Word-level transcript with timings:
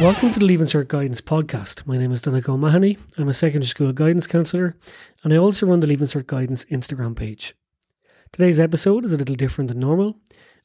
Welcome 0.00 0.30
to 0.32 0.38
the 0.38 0.44
Leaving 0.44 0.66
Cert 0.66 0.88
Guidance 0.88 1.22
podcast. 1.22 1.86
My 1.86 1.96
name 1.96 2.12
is 2.12 2.20
Donnacha 2.20 2.50
O'Mahony. 2.50 2.98
I'm 3.16 3.30
a 3.30 3.32
secondary 3.32 3.66
school 3.66 3.94
guidance 3.94 4.26
counsellor 4.26 4.76
and 5.24 5.32
I 5.32 5.38
also 5.38 5.64
run 5.64 5.80
the 5.80 5.86
Leaving 5.86 6.06
Cert 6.06 6.26
Guidance 6.26 6.66
Instagram 6.66 7.16
page. 7.16 7.54
Today's 8.30 8.60
episode 8.60 9.06
is 9.06 9.14
a 9.14 9.16
little 9.16 9.34
different 9.36 9.68
than 9.68 9.80
normal. 9.80 10.18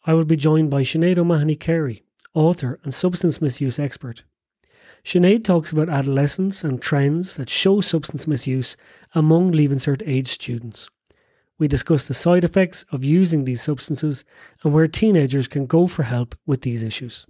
I 0.05 0.15
will 0.15 0.25
be 0.25 0.35
joined 0.35 0.69
by 0.69 0.81
Sinead 0.81 1.17
O'Mahony 1.17 1.55
Carey, 1.55 2.03
author 2.33 2.81
and 2.83 2.93
substance 2.93 3.39
misuse 3.39 3.79
expert. 3.79 4.23
Sinead 5.01 5.45
talks 5.45 5.71
about 5.71 5.89
adolescence 5.89 6.65
and 6.65 6.81
trends 6.81 7.37
that 7.37 7.49
show 7.49 7.79
substance 7.79 8.27
misuse 8.27 8.75
among 9.15 9.51
Leaving 9.51 9.77
Cert 9.77 10.03
age 10.05 10.27
students. 10.27 10.89
We 11.57 11.69
discuss 11.69 12.05
the 12.05 12.13
side 12.13 12.43
effects 12.43 12.83
of 12.91 13.05
using 13.05 13.45
these 13.45 13.61
substances 13.61 14.25
and 14.61 14.73
where 14.73 14.87
teenagers 14.87 15.47
can 15.47 15.67
go 15.67 15.87
for 15.87 16.03
help 16.03 16.35
with 16.45 16.63
these 16.63 16.83
issues. 16.83 17.25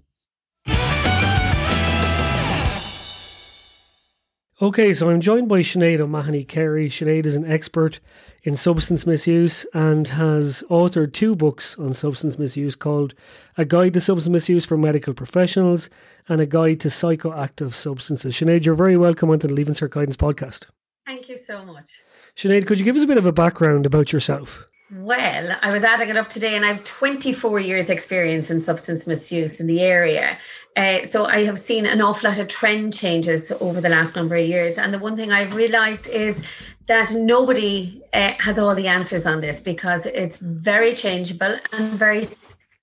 Okay, 4.61 4.93
so 4.93 5.09
I'm 5.09 5.21
joined 5.21 5.49
by 5.49 5.61
Sinead 5.61 5.99
O'Mahony 5.99 6.43
Carey. 6.43 6.88
Sinead 6.88 7.25
is 7.25 7.35
an 7.35 7.51
expert 7.51 7.99
in 8.43 8.55
substance 8.55 9.07
misuse 9.07 9.65
and 9.73 10.07
has 10.09 10.63
authored 10.70 11.13
two 11.13 11.35
books 11.35 11.79
on 11.79 11.93
substance 11.93 12.37
misuse 12.37 12.75
called 12.75 13.15
A 13.57 13.65
Guide 13.65 13.95
to 13.95 13.99
Substance 13.99 14.31
Misuse 14.31 14.63
for 14.63 14.77
Medical 14.77 15.15
Professionals 15.15 15.89
and 16.29 16.39
A 16.39 16.45
Guide 16.45 16.79
to 16.81 16.89
Psychoactive 16.89 17.73
Substances. 17.73 18.35
Sinead, 18.35 18.63
you're 18.63 18.75
very 18.75 18.97
welcome 18.97 19.31
onto 19.31 19.47
the 19.47 19.53
Leaving 19.55 19.73
Cert 19.73 19.89
Guidance 19.89 20.15
podcast. 20.15 20.67
Thank 21.07 21.27
you 21.27 21.37
so 21.37 21.65
much. 21.65 21.89
Sinead, 22.35 22.67
could 22.67 22.77
you 22.77 22.85
give 22.85 22.95
us 22.95 23.01
a 23.01 23.07
bit 23.07 23.17
of 23.17 23.25
a 23.25 23.31
background 23.31 23.87
about 23.87 24.13
yourself? 24.13 24.68
Well, 24.93 25.57
I 25.61 25.71
was 25.71 25.85
adding 25.85 26.09
it 26.09 26.17
up 26.17 26.27
today 26.27 26.53
and 26.53 26.65
I 26.65 26.73
have 26.73 26.84
24 26.84 27.61
years 27.61 27.89
experience 27.89 28.51
in 28.51 28.59
substance 28.59 29.07
misuse 29.07 29.61
in 29.61 29.67
the 29.67 29.79
area. 29.79 30.37
Uh, 30.75 31.03
so 31.03 31.25
I 31.25 31.45
have 31.45 31.57
seen 31.57 31.85
an 31.85 32.01
awful 32.01 32.29
lot 32.29 32.39
of 32.39 32.49
trend 32.49 32.93
changes 32.93 33.53
over 33.62 33.79
the 33.79 33.87
last 33.87 34.17
number 34.17 34.35
of 34.35 34.45
years. 34.45 34.77
And 34.77 34.93
the 34.93 34.99
one 34.99 35.15
thing 35.15 35.31
I've 35.31 35.55
realized 35.55 36.09
is 36.09 36.45
that 36.87 37.13
nobody 37.13 38.01
uh, 38.12 38.34
has 38.39 38.59
all 38.59 38.75
the 38.75 38.87
answers 38.87 39.25
on 39.25 39.39
this 39.39 39.63
because 39.63 40.05
it's 40.07 40.39
very 40.41 40.93
changeable 40.93 41.57
and 41.71 41.93
very 41.93 42.25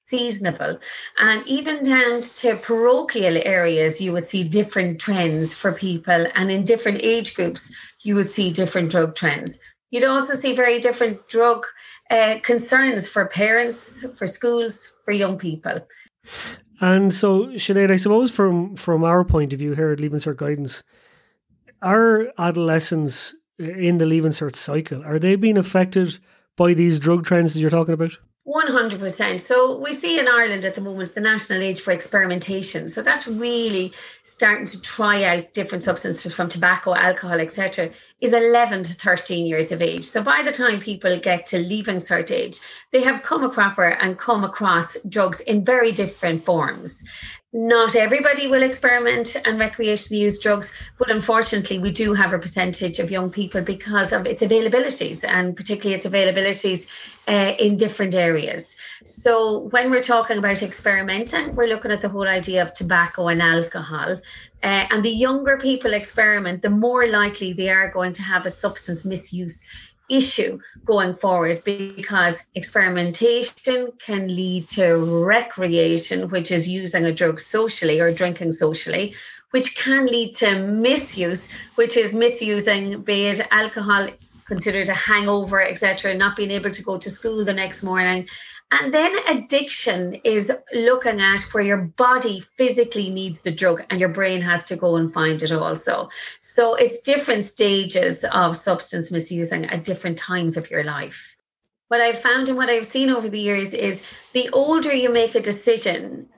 seasonable. 0.06 0.78
And 1.18 1.46
even 1.46 1.82
down 1.82 2.22
to 2.22 2.56
parochial 2.56 3.36
areas, 3.36 4.00
you 4.00 4.12
would 4.12 4.24
see 4.24 4.44
different 4.44 4.98
trends 4.98 5.52
for 5.52 5.72
people. 5.72 6.26
And 6.34 6.50
in 6.50 6.64
different 6.64 7.00
age 7.02 7.34
groups, 7.34 7.70
you 8.00 8.14
would 8.14 8.30
see 8.30 8.50
different 8.50 8.90
drug 8.90 9.14
trends. 9.14 9.60
You'd 9.90 10.04
also 10.04 10.34
see 10.34 10.54
very 10.54 10.80
different 10.80 11.26
drug 11.28 11.64
uh, 12.10 12.38
concerns 12.42 13.08
for 13.08 13.26
parents, 13.26 14.14
for 14.16 14.26
schools, 14.26 14.98
for 15.04 15.12
young 15.12 15.38
people. 15.38 15.86
And 16.80 17.12
so, 17.12 17.46
Sinead, 17.48 17.90
I 17.90 17.96
suppose 17.96 18.30
from 18.30 18.76
from 18.76 19.02
our 19.02 19.24
point 19.24 19.52
of 19.52 19.58
view 19.58 19.74
here 19.74 19.90
at 19.90 20.00
Leaving 20.00 20.20
Cert 20.20 20.36
Guidance, 20.36 20.82
are 21.82 22.28
adolescents 22.38 23.34
in 23.58 23.98
the 23.98 24.06
Leaving 24.06 24.32
Cert 24.32 24.54
cycle, 24.54 25.02
are 25.04 25.18
they 25.18 25.36
being 25.36 25.58
affected 25.58 26.18
by 26.56 26.74
these 26.74 27.00
drug 27.00 27.24
trends 27.24 27.54
that 27.54 27.60
you're 27.60 27.70
talking 27.70 27.94
about? 27.94 28.18
100%. 28.48 29.40
So 29.40 29.78
we 29.78 29.92
see 29.92 30.18
in 30.18 30.26
Ireland 30.26 30.64
at 30.64 30.74
the 30.74 30.80
moment 30.80 31.14
the 31.14 31.20
national 31.20 31.60
age 31.60 31.80
for 31.80 31.92
experimentation. 31.92 32.88
So 32.88 33.02
that's 33.02 33.28
really 33.28 33.92
starting 34.22 34.66
to 34.68 34.80
try 34.80 35.24
out 35.24 35.52
different 35.52 35.84
substances 35.84 36.34
from 36.34 36.48
tobacco, 36.48 36.94
alcohol, 36.94 37.40
etc. 37.40 37.90
is 38.22 38.32
11 38.32 38.84
to 38.84 38.94
13 38.94 39.46
years 39.46 39.70
of 39.70 39.82
age. 39.82 40.04
So 40.04 40.22
by 40.22 40.42
the 40.42 40.52
time 40.52 40.80
people 40.80 41.20
get 41.20 41.44
to 41.46 41.58
leaving 41.58 41.96
cert 41.96 42.30
age, 42.30 42.58
they 42.90 43.02
have 43.02 43.22
come 43.22 43.44
a 43.44 43.50
cropper 43.50 43.88
and 43.88 44.18
come 44.18 44.44
across 44.44 45.02
drugs 45.02 45.40
in 45.40 45.62
very 45.62 45.92
different 45.92 46.42
forms 46.42 47.06
not 47.52 47.96
everybody 47.96 48.46
will 48.46 48.62
experiment 48.62 49.34
and 49.46 49.58
recreationally 49.58 50.18
use 50.18 50.40
drugs, 50.40 50.76
but 50.98 51.10
unfortunately, 51.10 51.78
we 51.78 51.90
do 51.90 52.12
have 52.12 52.34
a 52.34 52.38
percentage 52.38 52.98
of 52.98 53.10
young 53.10 53.30
people 53.30 53.62
because 53.62 54.12
of 54.12 54.26
its 54.26 54.42
availabilities 54.42 55.24
and 55.24 55.56
particularly 55.56 55.96
its 55.96 56.04
availabilities 56.04 56.90
uh, 57.28 57.54
in 57.58 57.76
different 57.76 58.14
areas. 58.14 58.76
So, 59.04 59.68
when 59.70 59.90
we're 59.90 60.02
talking 60.02 60.38
about 60.38 60.62
experimenting, 60.62 61.54
we're 61.54 61.68
looking 61.68 61.92
at 61.92 62.00
the 62.00 62.08
whole 62.08 62.26
idea 62.26 62.62
of 62.62 62.72
tobacco 62.72 63.28
and 63.28 63.42
alcohol. 63.42 64.20
Uh, 64.62 64.84
and 64.90 65.04
the 65.04 65.10
younger 65.10 65.56
people 65.56 65.92
experiment, 65.92 66.62
the 66.62 66.70
more 66.70 67.06
likely 67.06 67.52
they 67.52 67.68
are 67.68 67.90
going 67.90 68.12
to 68.14 68.22
have 68.22 68.46
a 68.46 68.50
substance 68.50 69.04
misuse 69.04 69.66
issue 70.08 70.58
going 70.84 71.14
forward 71.14 71.62
because 71.64 72.46
experimentation 72.54 73.92
can 73.98 74.34
lead 74.34 74.68
to 74.70 74.96
recreation, 74.96 76.30
which 76.30 76.50
is 76.50 76.68
using 76.68 77.04
a 77.04 77.12
drug 77.12 77.38
socially 77.38 78.00
or 78.00 78.12
drinking 78.12 78.52
socially, 78.52 79.14
which 79.50 79.76
can 79.76 80.06
lead 80.06 80.34
to 80.34 80.60
misuse, 80.60 81.52
which 81.74 81.96
is 81.96 82.12
misusing, 82.12 83.02
be 83.02 83.26
it 83.26 83.46
alcohol 83.50 84.08
considered 84.48 84.88
a 84.88 84.94
hangover, 84.94 85.62
etc., 85.62 86.14
not 86.14 86.36
being 86.36 86.50
able 86.50 86.70
to 86.70 86.82
go 86.82 86.98
to 86.98 87.10
school 87.10 87.44
the 87.44 87.52
next 87.52 87.84
morning, 87.84 88.26
and 88.70 88.92
then 88.92 89.14
addiction 89.26 90.14
is 90.24 90.52
looking 90.74 91.20
at 91.20 91.40
where 91.52 91.62
your 91.62 91.78
body 91.96 92.40
physically 92.56 93.08
needs 93.08 93.40
the 93.40 93.50
drug 93.50 93.82
and 93.88 93.98
your 93.98 94.10
brain 94.10 94.42
has 94.42 94.64
to 94.66 94.76
go 94.76 94.96
and 94.96 95.12
find 95.12 95.42
it 95.42 95.52
also. 95.52 96.10
So 96.42 96.74
it's 96.74 97.02
different 97.02 97.44
stages 97.44 98.24
of 98.32 98.56
substance 98.56 99.10
misusing 99.10 99.64
at 99.66 99.84
different 99.84 100.18
times 100.18 100.58
of 100.58 100.70
your 100.70 100.84
life. 100.84 101.36
What 101.88 102.02
I've 102.02 102.20
found 102.20 102.48
and 102.48 102.58
what 102.58 102.68
I've 102.68 102.84
seen 102.84 103.08
over 103.08 103.30
the 103.30 103.40
years 103.40 103.72
is 103.72 104.04
the 104.34 104.50
older 104.50 104.92
you 104.92 105.08
make 105.08 105.34
a 105.34 105.40
decision 105.40 106.28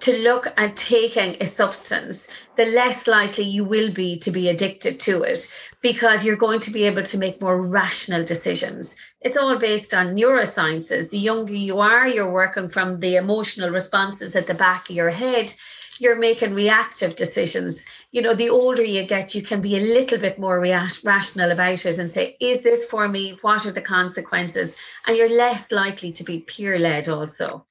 to 0.00 0.18
look 0.18 0.52
at 0.56 0.76
taking 0.76 1.36
a 1.40 1.46
substance, 1.46 2.28
the 2.56 2.66
less 2.66 3.06
likely 3.06 3.44
you 3.44 3.64
will 3.64 3.92
be 3.92 4.18
to 4.18 4.30
be 4.30 4.48
addicted 4.48 5.00
to 5.00 5.22
it 5.22 5.52
because 5.80 6.24
you're 6.24 6.36
going 6.36 6.60
to 6.60 6.70
be 6.70 6.84
able 6.84 7.02
to 7.02 7.18
make 7.18 7.40
more 7.40 7.60
rational 7.60 8.24
decisions 8.24 8.96
it's 9.24 9.38
all 9.38 9.58
based 9.58 9.94
on 9.94 10.14
neurosciences. 10.14 11.08
The 11.08 11.18
younger 11.18 11.54
you 11.54 11.80
are, 11.80 12.06
you're 12.06 12.30
working 12.30 12.68
from 12.68 13.00
the 13.00 13.16
emotional 13.16 13.70
responses 13.70 14.36
at 14.36 14.46
the 14.46 14.54
back 14.54 14.90
of 14.90 14.96
your 14.96 15.10
head. 15.10 15.52
You're 15.98 16.18
making 16.18 16.52
reactive 16.52 17.16
decisions. 17.16 17.86
You 18.12 18.20
know, 18.20 18.34
the 18.34 18.50
older 18.50 18.84
you 18.84 19.06
get, 19.06 19.34
you 19.34 19.40
can 19.40 19.62
be 19.62 19.76
a 19.76 19.80
little 19.80 20.18
bit 20.18 20.38
more 20.38 20.60
rational 20.60 21.50
about 21.50 21.86
it 21.86 21.98
and 21.98 22.12
say, 22.12 22.36
is 22.38 22.62
this 22.62 22.84
for 22.84 23.08
me? 23.08 23.38
What 23.40 23.64
are 23.64 23.72
the 23.72 23.80
consequences? 23.80 24.76
And 25.06 25.16
you're 25.16 25.34
less 25.34 25.72
likely 25.72 26.12
to 26.12 26.22
be 26.22 26.40
peer 26.40 26.78
led 26.78 27.08
also. 27.08 27.64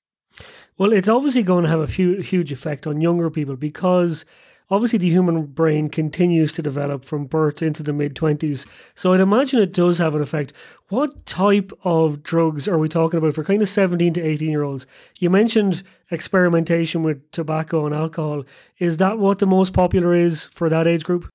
Well, 0.78 0.92
it's 0.92 1.10
obviously 1.10 1.44
going 1.44 1.64
to 1.64 1.70
have 1.70 1.80
a 1.80 1.88
few, 1.88 2.18
huge 2.22 2.52
effect 2.52 2.88
on 2.88 3.00
younger 3.02 3.30
people 3.30 3.56
because 3.56 4.26
obviously 4.72 4.98
the 4.98 5.10
human 5.10 5.46
brain 5.46 5.88
continues 5.88 6.54
to 6.54 6.64
develop 6.64 7.06
from 7.06 7.26
birth 7.26 7.62
into 7.62 7.84
the 7.84 7.94
mid 7.94 8.16
20s. 8.16 8.66
So 8.96 9.14
I'd 9.14 9.20
imagine 9.20 9.62
it 9.62 9.72
does 9.72 10.00
have 10.00 10.16
an 10.16 10.22
effect. 10.22 10.52
What 10.90 11.28
type 11.28 11.72
of 11.84 12.24
drugs 12.24 12.68
are 12.68 12.80
we 12.80 12.90
talking 12.90 13.20
about 13.20 13.36
for 13.36 13.44
kind 13.44 13.62
of 13.62 13.70
17 13.70 14.14
to 14.14 14.22
18 14.22 14.50
year 14.50 14.64
olds? 14.64 14.88
You 15.20 15.30
mentioned 15.30 15.84
experimentation 16.10 17.04
with 17.04 17.30
tobacco 17.32 17.86
and 17.86 17.94
alcohol. 17.94 18.44
Is 18.80 18.98
that 18.98 19.20
what 19.20 19.40
the 19.40 19.46
most 19.46 19.74
popular 19.74 20.16
is 20.16 20.48
for 20.48 20.70
that 20.70 20.88
age 20.88 21.04
group? 21.04 21.30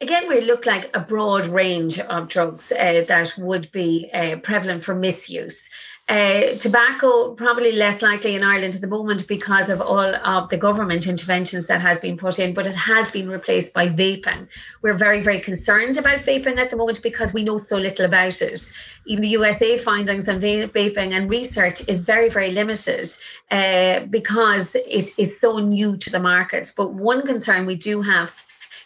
Again, 0.00 0.28
we 0.28 0.40
look 0.40 0.66
like 0.66 0.90
a 0.92 1.00
broad 1.00 1.46
range 1.46 2.00
of 2.00 2.28
drugs 2.28 2.72
uh, 2.72 3.04
that 3.06 3.38
would 3.38 3.70
be 3.70 4.10
uh, 4.12 4.36
prevalent 4.36 4.82
for 4.82 4.94
misuse. 4.94 5.70
Uh, 6.06 6.54
tobacco 6.58 7.34
probably 7.34 7.72
less 7.72 8.02
likely 8.02 8.34
in 8.34 8.42
Ireland 8.42 8.74
at 8.74 8.82
the 8.82 8.86
moment 8.86 9.26
because 9.26 9.70
of 9.70 9.80
all 9.80 10.14
of 10.14 10.50
the 10.50 10.58
government 10.58 11.06
interventions 11.06 11.66
that 11.68 11.80
has 11.80 12.00
been 12.00 12.18
put 12.18 12.38
in, 12.38 12.52
but 12.52 12.66
it 12.66 12.74
has 12.74 13.10
been 13.10 13.30
replaced 13.30 13.72
by 13.72 13.88
vaping. 13.88 14.46
We're 14.82 14.98
very, 14.98 15.22
very 15.22 15.40
concerned 15.40 15.96
about 15.96 16.20
vaping 16.20 16.58
at 16.58 16.68
the 16.68 16.76
moment 16.76 17.02
because 17.02 17.32
we 17.32 17.42
know 17.42 17.56
so 17.56 17.78
little 17.78 18.04
about 18.04 18.42
it. 18.42 18.70
Even 19.06 19.22
the 19.22 19.28
USA 19.28 19.78
findings 19.78 20.28
on 20.28 20.42
vaping 20.42 21.12
and 21.12 21.30
research 21.30 21.88
is 21.88 22.00
very, 22.00 22.28
very 22.28 22.50
limited 22.50 23.08
uh, 23.50 24.04
because 24.10 24.74
it 24.74 25.18
is 25.18 25.40
so 25.40 25.58
new 25.58 25.96
to 25.96 26.10
the 26.10 26.20
markets. 26.20 26.74
But 26.74 26.92
one 26.92 27.26
concern 27.26 27.64
we 27.64 27.76
do 27.76 28.02
have 28.02 28.30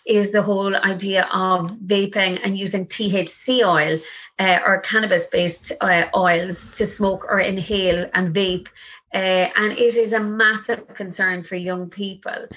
is 0.08 0.32
the 0.32 0.42
whole 0.42 0.74
idea 0.74 1.28
of 1.32 1.70
vaping 1.78 2.40
and 2.42 2.58
using 2.58 2.86
THC 2.86 3.64
oil 3.64 4.00
uh, 4.38 4.58
or 4.64 4.80
cannabis 4.80 5.28
based 5.30 5.72
uh, 5.80 6.06
oils 6.16 6.72
to 6.72 6.86
smoke 6.86 7.24
or 7.24 7.40
inhale 7.40 8.08
and 8.14 8.34
vape. 8.34 8.68
Uh, 9.14 9.48
and 9.56 9.72
it 9.74 9.94
is 9.94 10.12
a 10.12 10.20
massive 10.20 10.88
concern 10.94 11.42
for 11.42 11.56
young 11.56 11.88
people. 11.90 12.48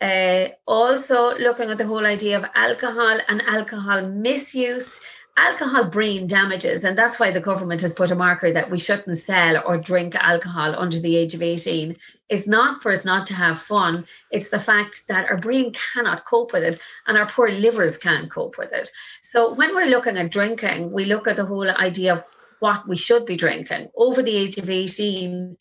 Uh, 0.00 0.48
also, 0.66 1.34
looking 1.34 1.70
at 1.70 1.78
the 1.78 1.86
whole 1.86 2.06
idea 2.06 2.38
of 2.38 2.44
alcohol 2.54 3.18
and 3.28 3.42
alcohol 3.42 4.08
misuse 4.08 5.02
alcohol 5.40 5.84
brain 5.84 6.26
damages, 6.26 6.84
and 6.84 6.96
that's 6.96 7.18
why 7.18 7.30
the 7.30 7.40
government 7.40 7.80
has 7.80 7.94
put 7.94 8.10
a 8.10 8.14
marker 8.14 8.52
that 8.52 8.70
we 8.70 8.78
shouldn't 8.78 9.16
sell 9.16 9.62
or 9.66 9.78
drink 9.78 10.14
alcohol 10.14 10.74
under 10.76 11.00
the 11.00 11.16
age 11.16 11.34
of 11.34 11.42
18. 11.42 11.96
It's 12.28 12.46
not 12.46 12.82
for 12.82 12.92
us 12.92 13.04
not 13.04 13.26
to 13.26 13.34
have 13.34 13.60
fun, 13.60 14.06
it's 14.30 14.50
the 14.50 14.58
fact 14.58 15.08
that 15.08 15.28
our 15.30 15.38
brain 15.38 15.72
cannot 15.72 16.24
cope 16.24 16.52
with 16.52 16.62
it 16.62 16.80
and 17.06 17.16
our 17.16 17.26
poor 17.26 17.50
livers 17.50 17.96
can't 17.96 18.30
cope 18.30 18.58
with 18.58 18.72
it. 18.72 18.88
So 19.22 19.54
when 19.54 19.74
we're 19.74 19.86
looking 19.86 20.16
at 20.18 20.30
drinking, 20.30 20.92
we 20.92 21.06
look 21.06 21.26
at 21.26 21.36
the 21.36 21.46
whole 21.46 21.70
idea 21.70 22.12
of 22.14 22.24
what 22.60 22.86
we 22.86 22.96
should 22.96 23.24
be 23.24 23.36
drinking. 23.36 23.88
Over 23.96 24.22
the 24.22 24.36
age 24.36 24.58
of 24.58 24.68
18, 24.68 25.56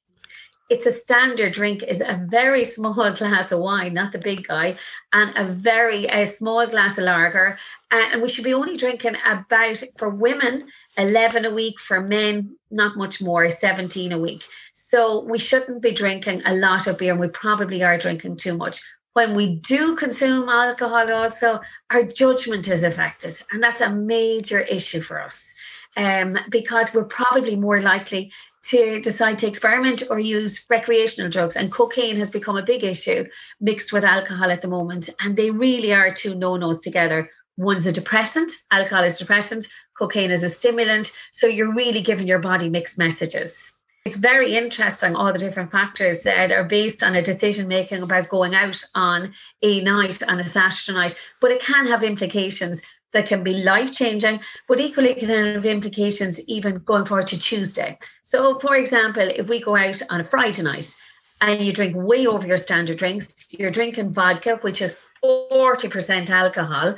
it's 0.70 0.86
a 0.86 0.94
standard 0.94 1.54
drink 1.54 1.84
is 1.84 2.00
a 2.00 2.26
very 2.30 2.64
small 2.64 3.12
glass 3.18 3.52
of 3.52 3.60
wine, 3.60 3.94
not 3.94 4.12
the 4.12 4.20
big 4.20 4.48
guy, 4.48 4.78
and 5.12 5.36
a 5.36 5.52
very 5.52 6.06
a 6.06 6.26
small 6.26 6.66
glass 6.68 6.98
of 6.98 7.06
lager. 7.06 7.58
And 7.92 8.22
we 8.22 8.30
should 8.30 8.44
be 8.44 8.54
only 8.54 8.78
drinking 8.78 9.16
about 9.26 9.78
for 9.98 10.10
women 10.10 10.68
11 10.98 11.46
a 11.46 11.54
week, 11.54 11.80
for 11.80 12.02
men 12.02 12.56
not 12.70 12.98
much 12.98 13.22
more, 13.22 13.50
17 13.50 14.12
a 14.12 14.20
week. 14.20 14.44
So 14.74 15.24
we 15.24 15.40
shouldn't 15.40 15.82
be 15.82 15.92
drinking 15.92 16.44
a 16.46 16.54
lot 16.54 16.88
of 16.88 16.98
beer, 16.98 17.12
and 17.12 17.20
we 17.20 17.30
probably 17.30 17.84
are 17.84 17.98
drinking 17.98 18.38
too 18.38 18.56
much. 18.56 18.82
When 19.14 19.36
we 19.36 19.56
do 19.56 19.96
consume 19.96 20.48
alcohol, 20.48 21.12
also 21.12 21.62
our 21.90 22.04
judgment 22.04 22.68
is 22.68 22.84
affected, 22.84 23.42
and 23.52 23.62
that's 23.62 23.82
a 23.82 23.90
major 23.90 24.60
issue 24.60 25.02
for 25.02 25.20
us. 25.20 25.56
Um, 25.98 26.38
because 26.50 26.94
we're 26.94 27.06
probably 27.06 27.56
more 27.56 27.82
likely 27.82 28.32
to 28.68 29.00
decide 29.02 29.40
to 29.40 29.48
experiment 29.48 30.04
or 30.10 30.20
use 30.20 30.66
recreational 30.70 31.30
drugs. 31.30 31.56
And 31.56 31.72
cocaine 31.72 32.18
has 32.18 32.30
become 32.30 32.58
a 32.58 32.66
big 32.66 32.84
issue 32.84 33.26
mixed 33.60 33.94
with 33.94 34.04
alcohol 34.04 34.52
at 34.52 34.62
the 34.62 34.68
moment. 34.68 35.10
And 35.22 35.38
they 35.38 35.52
really 35.52 35.94
are 35.94 36.14
two 36.14 36.36
no 36.36 36.58
nos 36.58 36.82
together. 36.82 37.30
One's 37.58 37.86
a 37.86 37.92
depressant, 37.92 38.52
alcohol 38.72 39.04
is 39.04 39.18
depressant, 39.18 39.66
cocaine 39.98 40.32
is 40.32 40.44
a 40.44 40.50
stimulant. 40.50 41.12
So 41.34 41.46
you're 41.46 41.74
really 41.74 42.02
giving 42.02 42.28
your 42.28 42.40
body 42.40 42.70
mixed 42.70 42.98
messages. 42.98 43.76
It's 44.06 44.16
very 44.16 44.56
interesting, 44.56 45.16
all 45.16 45.34
the 45.34 45.40
different 45.40 45.70
factors 45.70 46.22
that 46.24 46.52
are 46.52 46.64
based 46.64 47.04
on 47.04 47.16
a 47.16 47.22
decision 47.22 47.68
making 47.68 48.02
about 48.02 48.30
going 48.30 48.56
out 48.56 48.82
on 48.96 49.34
a 49.62 49.82
night, 49.84 50.24
on 50.24 50.40
a 50.40 50.48
Saturday 50.48 50.98
night, 50.98 51.20
but 51.42 51.52
it 51.52 51.62
can 51.62 51.86
have 51.86 52.02
implications 52.02 52.82
that 53.14 53.28
can 53.28 53.44
be 53.44 53.64
life 53.64 53.94
changing, 53.94 54.40
but 54.68 54.80
equally 54.80 55.14
can 55.16 55.30
have 55.30 55.66
implications 55.66 56.40
even 56.48 56.80
going 56.80 57.06
forward 57.06 57.28
to 57.28 57.40
Tuesday. 57.40 57.98
So, 58.24 58.60
for 58.60 58.76
example, 58.76 59.28
if 59.36 59.50
we 59.50 59.62
go 59.62 59.76
out 59.76 60.02
on 60.10 60.22
a 60.22 60.24
Friday 60.24 60.62
night 60.62 60.94
and 61.42 61.62
you 61.62 61.74
drink 61.74 61.96
way 61.96 62.28
over 62.28 62.46
your 62.46 62.58
standard 62.58 62.98
drinks, 62.98 63.34
you're 63.52 63.72
drinking 63.72 64.14
vodka, 64.14 64.58
which 64.62 64.82
is 64.82 65.00
40% 65.24 66.30
alcohol, 66.30 66.96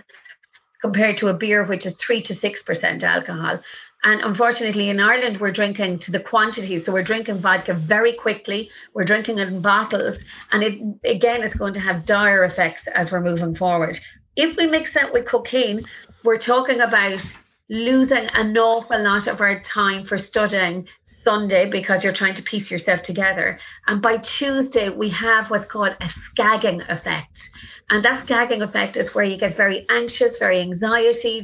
compared 0.81 1.17
to 1.17 1.29
a 1.29 1.33
beer, 1.33 1.63
which 1.63 1.85
is 1.85 1.97
3 1.97 2.21
to 2.23 2.33
6% 2.33 3.03
alcohol. 3.03 3.59
And 4.03 4.19
unfortunately, 4.21 4.89
in 4.89 4.99
Ireland, 4.99 5.37
we're 5.37 5.51
drinking 5.51 5.99
to 5.99 6.11
the 6.11 6.19
quantities. 6.19 6.85
So 6.85 6.91
we're 6.91 7.03
drinking 7.03 7.37
vodka 7.37 7.75
very 7.75 8.13
quickly. 8.13 8.71
We're 8.95 9.05
drinking 9.05 9.37
it 9.37 9.47
in 9.47 9.61
bottles. 9.61 10.17
And 10.51 10.63
it 10.63 10.81
again, 11.05 11.43
it's 11.43 11.55
going 11.55 11.73
to 11.75 11.79
have 11.79 12.05
dire 12.05 12.43
effects 12.43 12.87
as 12.87 13.11
we're 13.11 13.21
moving 13.21 13.53
forward 13.53 13.99
if 14.36 14.57
we 14.57 14.66
mix 14.68 14.94
that 14.94 15.12
with 15.12 15.25
cocaine, 15.25 15.86
we're 16.24 16.38
talking 16.38 16.81
about 16.81 17.22
losing 17.69 18.28
an 18.33 18.57
awful 18.57 19.01
lot 19.01 19.28
of 19.28 19.39
our 19.39 19.60
time 19.62 20.04
for 20.04 20.18
studying 20.18 20.88
Sunday 21.06 21.69
because 21.69 22.04
you're 22.04 22.13
trying 22.13 22.33
to 22.33 22.44
piece 22.44 22.69
yourself 22.69 23.01
together. 23.01 23.60
And 23.88 24.01
by 24.01 24.18
Tuesday, 24.18 24.89
we 24.89 25.10
have 25.10 25.50
what's 25.50 25.66
called 25.66 25.95
a 26.01 26.06
scagging 26.06 26.88
effect. 26.89 27.50
And 27.89 28.04
that 28.04 28.25
scagging 28.25 28.62
effect 28.62 28.98
is 28.98 29.13
where 29.13 29.25
you 29.25 29.38
get 29.38 29.56
very 29.56 29.86
anxious, 29.89 30.38
very 30.39 30.62
anxiety, 30.62 31.42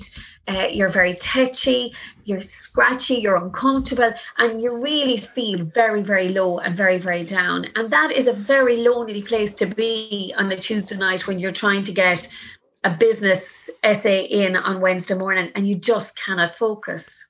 uh, 0.47 0.67
you're 0.71 0.89
very 0.89 1.13
tetchy, 1.15 1.93
you're 2.23 2.41
scratchy, 2.41 3.15
you're 3.15 3.35
uncomfortable, 3.35 4.13
and 4.37 4.61
you 4.61 4.77
really 4.77 5.19
feel 5.19 5.65
very, 5.65 6.01
very 6.01 6.29
low 6.29 6.59
and 6.59 6.73
very, 6.73 6.97
very 6.97 7.25
down. 7.25 7.65
And 7.75 7.91
that 7.91 8.11
is 8.13 8.27
a 8.27 8.33
very 8.33 8.77
lonely 8.77 9.21
place 9.21 9.55
to 9.55 9.65
be 9.65 10.33
on 10.37 10.49
a 10.51 10.57
Tuesday 10.57 10.95
night 10.95 11.27
when 11.27 11.37
you're 11.37 11.51
trying 11.51 11.83
to 11.83 11.91
get 11.91 12.33
a 12.87 12.97
business 12.97 13.69
essay 13.83 14.23
in 14.23 14.55
on 14.55 14.79
Wednesday 14.79 15.13
morning 15.13 15.51
and 15.55 15.67
you 15.67 15.75
just 15.75 16.17
cannot 16.17 16.55
focus. 16.55 17.29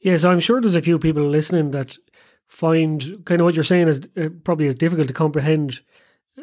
Yeah, 0.00 0.16
so 0.16 0.30
I'm 0.30 0.40
sure 0.40 0.60
there's 0.60 0.74
a 0.74 0.82
few 0.82 0.98
people 0.98 1.22
listening 1.22 1.70
that 1.70 1.96
find 2.48 3.24
kind 3.24 3.40
of 3.40 3.44
what 3.44 3.54
you're 3.54 3.64
saying 3.64 3.86
is 3.86 4.00
uh, 4.16 4.28
probably 4.42 4.66
as 4.66 4.74
difficult 4.74 5.06
to 5.08 5.14
comprehend. 5.14 5.80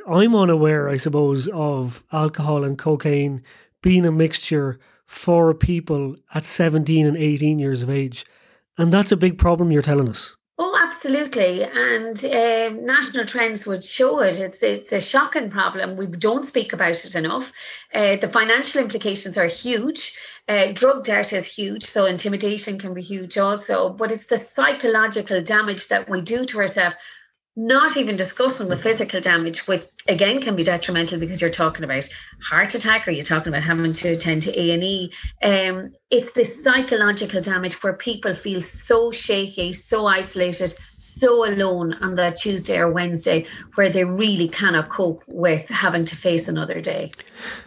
I'm 0.07 0.33
unaware, 0.33 0.87
I 0.87 0.95
suppose, 0.95 1.49
of 1.49 2.05
alcohol 2.11 2.63
and 2.63 2.77
cocaine 2.77 3.41
being 3.81 4.05
a 4.05 4.11
mixture 4.11 4.79
for 5.05 5.53
people 5.53 6.15
at 6.33 6.45
17 6.45 7.05
and 7.05 7.17
18 7.17 7.59
years 7.59 7.83
of 7.83 7.89
age. 7.89 8.25
And 8.77 8.93
that's 8.93 9.11
a 9.11 9.17
big 9.17 9.37
problem 9.37 9.71
you're 9.71 9.81
telling 9.81 10.07
us. 10.07 10.37
Absolutely. 11.05 11.63
And 11.63 12.23
uh, 12.23 12.69
national 12.81 13.25
trends 13.25 13.65
would 13.65 13.83
show 13.83 14.21
it. 14.21 14.39
It's 14.39 14.63
it's 14.63 14.93
a 14.93 15.01
shocking 15.01 15.49
problem. 15.49 15.97
We 15.97 16.07
don't 16.07 16.45
speak 16.45 16.71
about 16.71 17.03
it 17.03 17.13
enough. 17.13 17.51
Uh, 17.93 18.15
the 18.15 18.29
financial 18.29 18.79
implications 18.79 19.37
are 19.37 19.47
huge. 19.47 20.17
Uh, 20.47 20.71
drug 20.71 21.03
debt 21.03 21.33
is 21.33 21.45
huge, 21.45 21.83
so 21.83 22.05
intimidation 22.05 22.79
can 22.79 22.93
be 22.93 23.01
huge 23.01 23.37
also. 23.37 23.89
But 23.89 24.13
it's 24.13 24.27
the 24.27 24.37
psychological 24.37 25.43
damage 25.43 25.89
that 25.89 26.09
we 26.09 26.21
do 26.21 26.45
to 26.45 26.59
ourselves 26.59 26.95
not 27.55 27.97
even 27.97 28.15
discussing 28.15 28.67
the 28.67 28.77
physical 28.77 29.21
damage, 29.21 29.67
which 29.67 29.83
again 30.07 30.41
can 30.41 30.55
be 30.55 30.63
detrimental 30.63 31.19
because 31.19 31.39
you're 31.39 31.51
talking 31.51 31.83
about 31.83 32.07
heart 32.49 32.73
attack 32.73 33.07
or 33.07 33.11
you're 33.11 33.23
talking 33.23 33.53
about 33.53 33.61
having 33.61 33.93
to 33.93 34.09
attend 34.09 34.41
to 34.41 34.59
A 34.59 34.71
and 34.71 34.83
E. 34.83 35.13
Um, 35.43 35.91
it's 36.09 36.33
the 36.33 36.45
psychological 36.45 37.41
damage 37.41 37.83
where 37.83 37.93
people 37.93 38.33
feel 38.33 38.61
so 38.61 39.11
shaky, 39.11 39.71
so 39.71 40.07
isolated, 40.07 40.73
so 41.13 41.45
alone 41.45 41.93
on 42.01 42.15
that 42.15 42.37
Tuesday 42.37 42.77
or 42.77 42.91
Wednesday, 42.91 43.45
where 43.75 43.89
they 43.89 44.03
really 44.03 44.47
cannot 44.47 44.89
cope 44.89 45.23
with 45.27 45.67
having 45.69 46.05
to 46.05 46.15
face 46.15 46.47
another 46.47 46.81
day. 46.81 47.11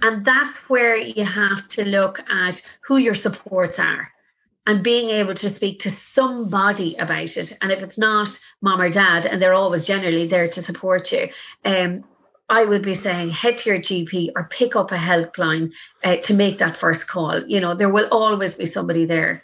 And 0.03 0.25
that's 0.25 0.69
where 0.69 0.97
you 0.97 1.25
have 1.25 1.69
to 1.69 1.85
look 1.85 2.21
at 2.31 2.61
who 2.83 2.97
your 2.97 3.15
supports 3.15 3.79
are 3.79 4.11
and 4.67 4.83
being 4.83 5.11
able 5.11 5.35
to 5.35 5.49
speak 5.49 5.79
to 5.79 5.91
somebody 5.91 6.97
about 6.97 7.37
it. 7.37 7.57
And 7.63 7.71
if 7.71 7.83
it's 7.83 7.99
not 7.99 8.29
mom 8.61 8.81
or 8.81 8.91
dad, 8.91 9.25
and 9.25 9.41
they're 9.41 9.55
always 9.55 9.87
generally 9.87 10.27
there 10.27 10.49
to 10.49 10.63
support 10.63 11.13
you, 11.13 11.29
um, 11.65 12.05
I 12.49 12.65
would 12.65 12.83
be 12.83 12.95
saying 12.95 13.31
head 13.31 13.57
to 13.59 13.71
your 13.71 13.79
GP 13.79 14.33
or 14.37 14.45
pick 14.45 14.77
up 14.77 14.93
a 14.93 14.97
helpline 14.97 15.73
uh, 16.05 16.17
to 16.19 16.35
make 16.35 16.59
that 16.59 16.77
first 16.77 17.09
call. 17.09 17.45
You 17.47 17.61
know, 17.61 17.75
there 17.75 17.89
will 17.89 18.09
always 18.11 18.57
be 18.57 18.67
somebody 18.67 19.05
there. 19.05 19.43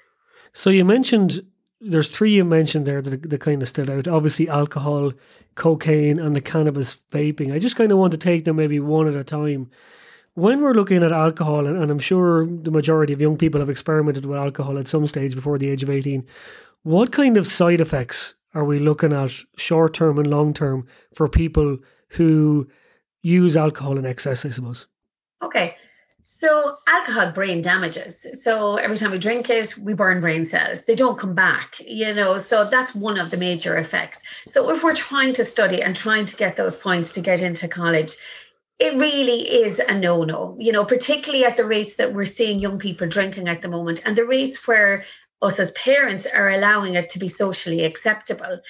So 0.53 0.71
you 0.71 0.85
mentioned 0.85 1.41
there's 1.84 2.14
three 2.14 2.32
you 2.32 2.44
mentioned 2.44 2.87
there 2.87 3.02
that, 3.02 3.29
that 3.29 3.40
kind 3.40 3.62
of 3.62 3.69
stood 3.69 3.90
out. 3.90 4.08
Obviously, 4.08 4.49
alcohol, 4.49 5.12
cocaine, 5.55 6.19
and 6.19 6.34
the 6.37 6.40
cannabis 6.40 6.96
vaping. 7.11 7.52
I 7.52 7.58
just 7.58 7.76
kind 7.76 7.93
of 7.93 7.99
want 7.99 8.12
to 8.12 8.19
take 8.19 8.44
them 8.44 8.56
maybe 8.56 8.81
one 8.81 9.08
at 9.08 9.14
a 9.14 9.25
time 9.25 9.70
when 10.34 10.62
we're 10.62 10.73
looking 10.73 11.02
at 11.02 11.12
alcohol, 11.12 11.67
and, 11.67 11.76
and, 11.76 11.90
I'm 11.90 11.99
sure 11.99 12.46
the 12.46 12.70
majority 12.70 13.12
of 13.12 13.20
young 13.20 13.37
people 13.37 13.61
have 13.61 13.69
experimented 13.69 14.25
with 14.25 14.38
alcohol 14.38 14.79
at 14.79 14.88
some 14.88 15.06
stage 15.06 15.34
before 15.34 15.58
the 15.58 15.69
age 15.69 15.82
of 15.82 15.91
18, 15.91 16.27
what 16.82 17.12
kind 17.12 17.36
of 17.36 17.46
side 17.46 17.81
effects 17.81 18.34
are 18.55 18.65
we 18.65 18.79
looking 18.79 19.12
at 19.12 19.32
short 19.56 19.94
term 19.94 20.19
and 20.19 20.27
long 20.27 20.55
term 20.55 20.86
for 21.15 21.29
people 21.29 21.79
who 22.10 22.69
use 23.22 23.56
alcohol 23.56 23.98
in 23.98 24.06
excess, 24.06 24.44
I 24.44 24.51
suppose? 24.51 24.86
Okay. 25.43 25.77
So, 26.39 26.79
alcohol 26.89 27.31
brain 27.31 27.60
damages. 27.60 28.27
So, 28.43 28.77
every 28.77 28.96
time 28.96 29.12
we 29.12 29.19
drink 29.19 29.48
it, 29.48 29.77
we 29.79 29.94
burn 29.94 30.20
brain 30.20 30.44
cells. 30.44 30.86
They 30.86 30.94
don't 30.94 31.19
come 31.19 31.34
back, 31.34 31.77
you 31.86 32.12
know. 32.15 32.36
So, 32.39 32.65
that's 32.65 32.94
one 32.94 33.19
of 33.19 33.31
the 33.31 33.36
major 33.36 33.77
effects. 33.77 34.20
So, 34.48 34.70
if 34.74 34.82
we're 34.82 34.94
trying 34.94 35.34
to 35.34 35.44
study 35.44 35.82
and 35.82 35.94
trying 35.94 36.24
to 36.24 36.36
get 36.36 36.56
those 36.56 36.74
points 36.74 37.12
to 37.12 37.20
get 37.20 37.43
into 37.43 37.69
college, 37.69 38.15
it 38.79 38.96
really 38.96 39.62
is 39.62 39.79
a 39.79 39.94
no 39.94 40.24
no, 40.24 40.56
you 40.58 40.72
know, 40.72 40.84
particularly 40.84 41.44
at 41.44 41.56
the 41.56 41.67
rates 41.67 41.96
that 41.96 42.12
we're 42.12 42.24
seeing 42.24 42.58
young 42.58 42.79
people 42.79 43.06
drinking 43.06 43.46
at 43.46 43.62
the 43.62 43.69
moment 43.69 44.03
and 44.05 44.17
the 44.17 44.24
rates 44.24 44.67
where 44.67 45.05
us 45.43 45.58
as 45.58 45.72
parents 45.72 46.27
are 46.27 46.51
allowing 46.51 46.94
it 46.94 47.11
to 47.11 47.19
be 47.19 47.29
socially 47.29 47.84
acceptable. 47.84 48.61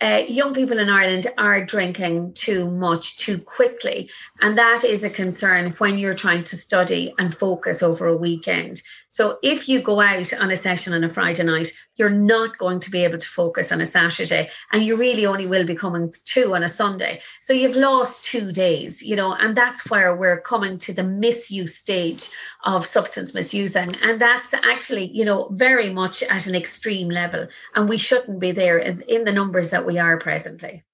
Uh, 0.00 0.22
young 0.28 0.54
people 0.54 0.78
in 0.78 0.88
Ireland 0.88 1.26
are 1.36 1.64
drinking 1.64 2.32
too 2.34 2.70
much 2.70 3.18
too 3.18 3.38
quickly, 3.38 4.10
and 4.40 4.56
that 4.56 4.84
is 4.84 5.02
a 5.02 5.10
concern 5.10 5.72
when 5.78 5.98
you're 5.98 6.14
trying 6.14 6.44
to 6.44 6.56
study 6.56 7.12
and 7.18 7.36
focus 7.36 7.82
over 7.82 8.06
a 8.06 8.16
weekend. 8.16 8.80
So 9.10 9.38
if 9.42 9.68
you 9.68 9.82
go 9.82 10.00
out 10.00 10.32
on 10.34 10.52
a 10.52 10.56
session 10.56 10.92
on 10.92 11.02
a 11.02 11.10
Friday 11.10 11.42
night, 11.42 11.72
you're 11.96 12.08
not 12.08 12.58
going 12.58 12.78
to 12.78 12.90
be 12.90 13.04
able 13.04 13.18
to 13.18 13.26
focus 13.26 13.72
on 13.72 13.80
a 13.80 13.86
Saturday, 13.86 14.48
and 14.72 14.84
you 14.84 14.96
really 14.96 15.26
only 15.26 15.48
will 15.48 15.66
be 15.66 15.74
coming 15.74 16.14
to 16.26 16.54
on 16.54 16.62
a 16.62 16.68
Sunday. 16.68 17.20
So 17.40 17.52
you've 17.52 17.74
lost 17.74 18.24
two 18.24 18.52
days, 18.52 19.02
you 19.02 19.16
know, 19.16 19.34
and 19.34 19.56
that's 19.56 19.90
where 19.90 20.16
we're 20.16 20.40
coming 20.40 20.78
to 20.78 20.92
the 20.92 21.02
misuse 21.02 21.76
stage 21.76 22.30
of 22.64 22.86
substance 22.86 23.34
misusing. 23.34 23.90
And 24.02 24.20
that's 24.20 24.54
actually, 24.54 25.10
you 25.12 25.24
know, 25.24 25.48
very 25.52 25.92
much 25.92 26.22
at 26.22 26.46
an 26.46 26.54
extreme 26.54 27.08
level. 27.08 27.48
And 27.74 27.88
we 27.88 27.98
shouldn't 27.98 28.38
be 28.38 28.52
there 28.52 28.78
in, 28.78 29.02
in 29.02 29.24
the 29.24 29.32
numbers 29.32 29.70
that 29.70 29.84
we 29.84 29.98
are 29.98 30.18
presently. 30.18 30.84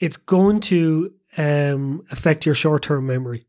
It's 0.00 0.16
going 0.16 0.58
to 0.62 1.12
um, 1.36 2.04
affect 2.10 2.44
your 2.44 2.56
short 2.56 2.82
term 2.82 3.06
memory 3.06 3.46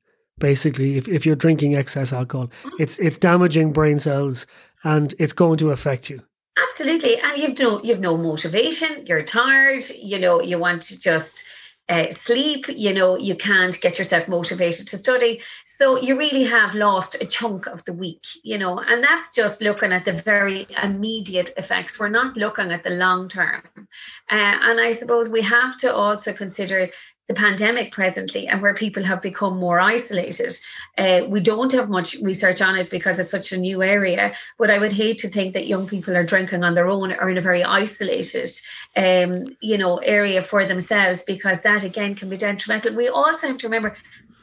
basically 0.50 0.98
if, 0.98 1.08
if 1.08 1.26
you're 1.26 1.42
drinking 1.46 1.74
excess 1.82 2.12
alcohol 2.12 2.48
it's 2.78 3.00
it's 3.00 3.18
damaging 3.18 3.72
brain 3.72 3.98
cells 3.98 4.46
and 4.84 5.16
it's 5.20 5.34
going 5.34 5.58
to 5.58 5.72
affect 5.72 6.10
you. 6.10 6.22
Absolutely. 6.62 7.18
And 7.18 7.42
you've 7.42 7.60
no 7.60 7.82
you've 7.84 8.00
no 8.00 8.18
motivation. 8.18 9.06
You're 9.06 9.24
tired. 9.24 9.84
You 10.02 10.20
know 10.20 10.42
you 10.42 10.60
want 10.60 10.82
to 10.84 11.00
just 11.00 11.46
uh, 11.90 12.12
sleep. 12.12 12.66
You 12.70 12.94
know 12.94 13.18
you 13.18 13.36
can't 13.36 13.80
get 13.82 13.98
yourself 13.98 14.28
motivated 14.28 14.88
to 14.90 14.98
study. 14.98 15.42
So 15.66 16.00
you 16.00 16.18
really 16.18 16.44
have 16.44 16.76
lost 16.76 17.16
a 17.20 17.26
chunk 17.26 17.66
of 17.66 17.84
the 17.86 17.94
week, 17.94 18.24
you 18.44 18.60
know, 18.60 18.78
and 18.78 19.04
that's 19.04 19.34
just 19.34 19.60
looking 19.62 19.92
at 19.92 20.06
the 20.06 20.14
very 20.14 20.68
immediate 20.82 21.52
effects. 21.58 22.00
We're 22.00 22.10
not 22.10 22.38
looking 22.38 22.72
at 22.72 22.84
the 22.84 22.92
long 22.92 23.28
term. 23.28 23.64
Uh, 23.76 24.56
and 24.68 24.80
I 24.80 24.92
suppose 24.92 25.30
we 25.30 25.42
have 25.42 25.76
to 25.80 25.94
also 25.94 26.32
consider 26.32 26.90
the 27.27 27.34
pandemic 27.34 27.92
presently 27.92 28.48
and 28.48 28.62
where 28.62 28.74
people 28.74 29.03
have 29.03 29.22
become 29.22 29.58
more 29.58 29.80
isolated. 29.80 30.58
Uh, 30.98 31.22
we 31.27 31.39
don't 31.39 31.72
have 31.72 31.89
much 31.89 32.15
research 32.22 32.62
on 32.62 32.75
it 32.75 32.89
because 32.89 33.18
it's 33.18 33.32
such 33.32 33.51
a 33.53 33.58
new 33.58 33.82
area, 33.82 34.34
but 34.58 34.70
I 34.70 34.77
would 34.77 34.92
hate 34.92 35.20
to 35.20 35.30
think 35.30 35.53
that 35.53 35.68
young 35.68 35.88
people 35.88 36.18
are 36.18 36.25
drinking 36.25 36.63
on 36.63 36.75
their 36.75 36.88
own 36.88 37.13
or 37.13 37.30
in 37.30 37.38
a 37.38 37.42
very 37.42 37.63
isolated 37.63 38.50
um, 38.96 39.56
you 39.62 39.77
know, 39.77 39.98
area 39.98 40.42
for 40.42 40.65
themselves 40.65 41.24
because 41.25 41.62
that 41.62 41.84
again 41.84 42.15
can 42.15 42.30
be 42.30 42.38
detrimental. 42.38 42.94
We 42.94 43.08
also 43.08 43.48
have 43.48 43.58
to 43.60 43.68
remember 43.68 43.96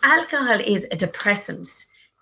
alcohol 0.03 0.61
is 0.61 0.87
a 0.91 0.97
depressant. 0.97 1.69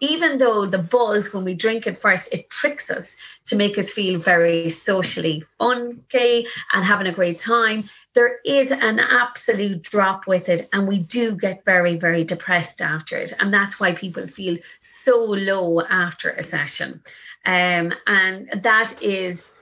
Even 0.00 0.38
though 0.38 0.66
the 0.66 0.78
buzz 0.78 1.32
when 1.32 1.44
we 1.44 1.54
drink 1.54 1.86
it 1.86 1.98
first, 1.98 2.32
it 2.32 2.50
tricks 2.50 2.90
us 2.90 3.16
to 3.46 3.56
make 3.56 3.78
us 3.78 3.90
feel 3.90 4.18
very 4.18 4.68
socially 4.68 5.42
funky 5.58 6.46
and 6.72 6.84
having 6.84 7.06
a 7.06 7.12
great 7.12 7.38
time 7.38 7.88
there 8.18 8.40
is 8.44 8.72
an 8.72 8.98
absolute 8.98 9.80
drop 9.80 10.26
with 10.26 10.48
it 10.48 10.68
and 10.72 10.88
we 10.88 10.98
do 10.98 11.36
get 11.36 11.64
very 11.64 11.96
very 11.96 12.24
depressed 12.24 12.80
after 12.80 13.16
it. 13.16 13.32
And 13.38 13.54
that's 13.54 13.78
why 13.78 13.94
people 13.94 14.26
feel 14.26 14.58
so 14.80 15.22
low 15.22 15.82
after 15.82 16.30
a 16.30 16.42
session. 16.42 17.00
Um, 17.46 17.94
and 18.08 18.50
that 18.64 19.00
is 19.00 19.57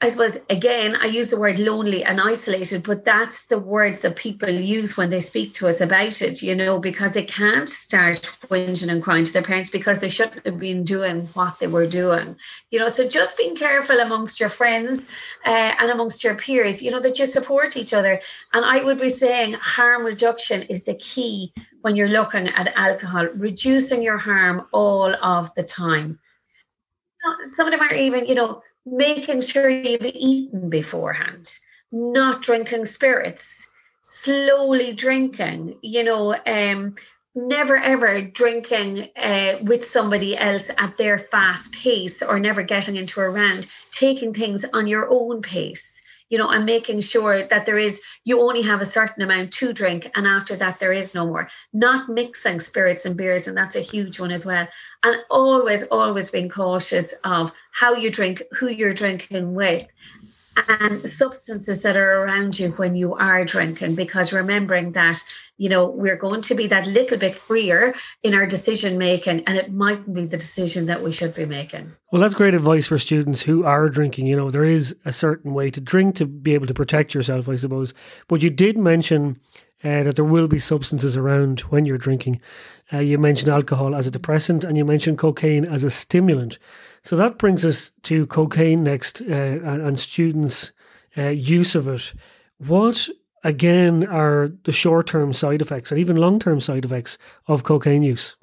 I 0.00 0.10
suppose 0.10 0.38
again, 0.48 0.94
I 0.94 1.06
use 1.06 1.28
the 1.28 1.40
word 1.40 1.58
lonely 1.58 2.04
and 2.04 2.20
isolated, 2.20 2.84
but 2.84 3.04
that's 3.04 3.46
the 3.46 3.58
words 3.58 3.98
that 4.00 4.14
people 4.14 4.48
use 4.48 4.96
when 4.96 5.10
they 5.10 5.18
speak 5.18 5.54
to 5.54 5.66
us 5.66 5.80
about 5.80 6.22
it, 6.22 6.40
you 6.40 6.54
know, 6.54 6.78
because 6.78 7.12
they 7.12 7.24
can't 7.24 7.68
start 7.68 8.22
whinging 8.48 8.92
and 8.92 9.02
crying 9.02 9.24
to 9.24 9.32
their 9.32 9.42
parents 9.42 9.70
because 9.70 9.98
they 9.98 10.08
shouldn't 10.08 10.46
have 10.46 10.60
been 10.60 10.84
doing 10.84 11.28
what 11.34 11.58
they 11.58 11.66
were 11.66 11.88
doing, 11.88 12.36
you 12.70 12.78
know. 12.78 12.86
So 12.86 13.08
just 13.08 13.36
being 13.36 13.56
careful 13.56 13.98
amongst 13.98 14.38
your 14.38 14.50
friends 14.50 15.10
uh, 15.44 15.72
and 15.80 15.90
amongst 15.90 16.22
your 16.22 16.36
peers, 16.36 16.80
you 16.80 16.92
know, 16.92 17.00
that 17.00 17.18
you 17.18 17.26
support 17.26 17.76
each 17.76 17.92
other. 17.92 18.20
And 18.52 18.64
I 18.64 18.84
would 18.84 19.00
be 19.00 19.08
saying 19.08 19.54
harm 19.54 20.04
reduction 20.04 20.62
is 20.62 20.84
the 20.84 20.94
key 20.94 21.52
when 21.80 21.96
you're 21.96 22.08
looking 22.08 22.46
at 22.46 22.72
alcohol, 22.76 23.26
reducing 23.34 24.02
your 24.04 24.18
harm 24.18 24.68
all 24.70 25.12
of 25.24 25.52
the 25.54 25.64
time. 25.64 26.20
some 27.56 27.66
of 27.66 27.72
them 27.72 27.80
are 27.80 27.94
even, 27.94 28.26
you 28.26 28.36
know, 28.36 28.62
making 28.92 29.40
sure 29.42 29.70
you've 29.70 30.04
eaten 30.04 30.68
beforehand, 30.68 31.52
not 31.92 32.42
drinking 32.42 32.84
spirits, 32.84 33.70
slowly 34.02 34.92
drinking, 34.92 35.78
you 35.82 36.04
know, 36.04 36.36
um, 36.46 36.94
never 37.34 37.76
ever 37.76 38.20
drinking 38.20 39.08
uh, 39.16 39.58
with 39.62 39.90
somebody 39.90 40.36
else 40.36 40.70
at 40.78 40.96
their 40.96 41.18
fast 41.18 41.72
pace 41.72 42.22
or 42.22 42.38
never 42.38 42.62
getting 42.62 42.96
into 42.96 43.20
a 43.20 43.28
round, 43.28 43.66
taking 43.90 44.34
things 44.34 44.64
on 44.72 44.86
your 44.86 45.08
own 45.10 45.42
pace 45.42 45.97
you 46.28 46.38
know, 46.38 46.48
and 46.48 46.64
making 46.64 47.00
sure 47.00 47.46
that 47.48 47.66
there 47.66 47.78
is, 47.78 48.00
you 48.24 48.40
only 48.40 48.62
have 48.62 48.80
a 48.80 48.86
certain 48.86 49.22
amount 49.22 49.52
to 49.52 49.72
drink, 49.72 50.10
and 50.14 50.26
after 50.26 50.56
that, 50.56 50.78
there 50.78 50.92
is 50.92 51.14
no 51.14 51.26
more. 51.26 51.48
Not 51.72 52.08
mixing 52.08 52.60
spirits 52.60 53.04
and 53.04 53.16
beers, 53.16 53.46
and 53.46 53.56
that's 53.56 53.76
a 53.76 53.80
huge 53.80 54.20
one 54.20 54.30
as 54.30 54.44
well. 54.44 54.66
And 55.02 55.16
always, 55.30 55.84
always 55.84 56.30
being 56.30 56.48
cautious 56.48 57.14
of 57.24 57.52
how 57.72 57.94
you 57.94 58.10
drink, 58.10 58.42
who 58.52 58.68
you're 58.68 58.94
drinking 58.94 59.54
with, 59.54 59.86
and 60.68 61.08
substances 61.08 61.80
that 61.82 61.96
are 61.96 62.22
around 62.22 62.58
you 62.58 62.70
when 62.72 62.96
you 62.96 63.14
are 63.14 63.44
drinking, 63.44 63.94
because 63.94 64.32
remembering 64.32 64.90
that 64.92 65.20
you 65.56 65.68
know 65.68 65.88
we're 65.88 66.16
going 66.16 66.40
to 66.42 66.54
be 66.54 66.66
that 66.68 66.86
little 66.86 67.18
bit 67.18 67.36
freer 67.36 67.94
in 68.22 68.34
our 68.34 68.46
decision 68.46 68.96
making 68.96 69.42
and 69.46 69.58
it 69.58 69.72
mightn't 69.72 70.14
be 70.14 70.24
the 70.24 70.36
decision 70.36 70.86
that 70.86 71.02
we 71.02 71.12
should 71.12 71.34
be 71.34 71.44
making. 71.44 71.92
Well 72.12 72.22
that's 72.22 72.34
great 72.34 72.54
advice 72.54 72.86
for 72.86 72.98
students 72.98 73.42
who 73.42 73.64
are 73.64 73.88
drinking. 73.88 74.26
You 74.26 74.36
know 74.36 74.50
there 74.50 74.64
is 74.64 74.96
a 75.04 75.12
certain 75.12 75.54
way 75.54 75.70
to 75.70 75.80
drink 75.80 76.16
to 76.16 76.26
be 76.26 76.54
able 76.54 76.66
to 76.66 76.74
protect 76.74 77.14
yourself 77.14 77.48
i 77.48 77.56
suppose. 77.56 77.92
But 78.28 78.42
you 78.42 78.50
did 78.50 78.78
mention 78.78 79.38
uh, 79.84 80.02
that 80.02 80.16
there 80.16 80.24
will 80.24 80.48
be 80.48 80.58
substances 80.58 81.16
around 81.16 81.60
when 81.60 81.84
you're 81.84 81.98
drinking. 81.98 82.40
Uh, 82.92 82.98
you 82.98 83.18
mentioned 83.18 83.48
alcohol 83.48 83.94
as 83.94 84.06
a 84.06 84.10
depressant 84.10 84.64
and 84.64 84.76
you 84.76 84.84
mentioned 84.84 85.18
cocaine 85.18 85.64
as 85.64 85.84
a 85.84 85.90
stimulant 85.90 86.58
so 87.02 87.16
that 87.16 87.38
brings 87.38 87.64
us 87.64 87.92
to 88.02 88.26
cocaine 88.26 88.82
next 88.82 89.20
uh, 89.22 89.24
and, 89.24 89.82
and, 89.82 89.98
students 89.98 90.72
uh, 91.16 91.28
use 91.28 91.74
of 91.74 91.88
it 91.88 92.12
what 92.58 93.08
again 93.44 94.06
are 94.06 94.50
the 94.64 94.72
short 94.72 95.06
term 95.06 95.32
side 95.32 95.62
effects 95.62 95.90
and 95.90 96.00
even 96.00 96.16
long 96.16 96.38
term 96.38 96.60
side 96.60 96.84
effects 96.84 97.18
of 97.46 97.62
cocaine 97.62 98.02
use? 98.02 98.36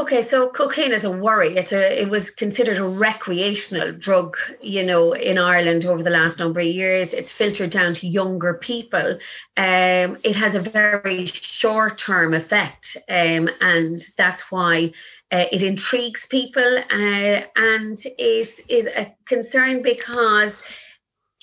Okay, 0.00 0.22
so 0.22 0.48
cocaine 0.48 0.92
is 0.92 1.04
a 1.04 1.10
worry. 1.10 1.58
It's 1.58 1.72
a 1.72 2.00
it 2.00 2.08
was 2.08 2.30
considered 2.30 2.78
a 2.78 2.88
recreational 2.88 3.92
drug, 3.92 4.34
you 4.62 4.82
know, 4.82 5.12
in 5.12 5.36
Ireland 5.36 5.84
over 5.84 6.02
the 6.02 6.08
last 6.08 6.38
number 6.38 6.60
of 6.60 6.66
years. 6.66 7.12
It's 7.12 7.30
filtered 7.30 7.68
down 7.68 7.92
to 7.92 8.06
younger 8.06 8.54
people. 8.54 9.18
Um, 9.58 10.16
it 10.24 10.36
has 10.36 10.54
a 10.54 10.60
very 10.60 11.26
short 11.26 11.98
term 11.98 12.32
effect, 12.32 12.96
um, 13.10 13.50
and 13.60 14.00
that's 14.16 14.50
why 14.50 14.92
uh, 15.30 15.44
it 15.52 15.62
intrigues 15.62 16.26
people, 16.28 16.78
uh, 16.78 17.42
and 17.56 17.98
it 18.18 18.48
is 18.70 18.86
a 18.96 19.14
concern 19.26 19.82
because 19.82 20.62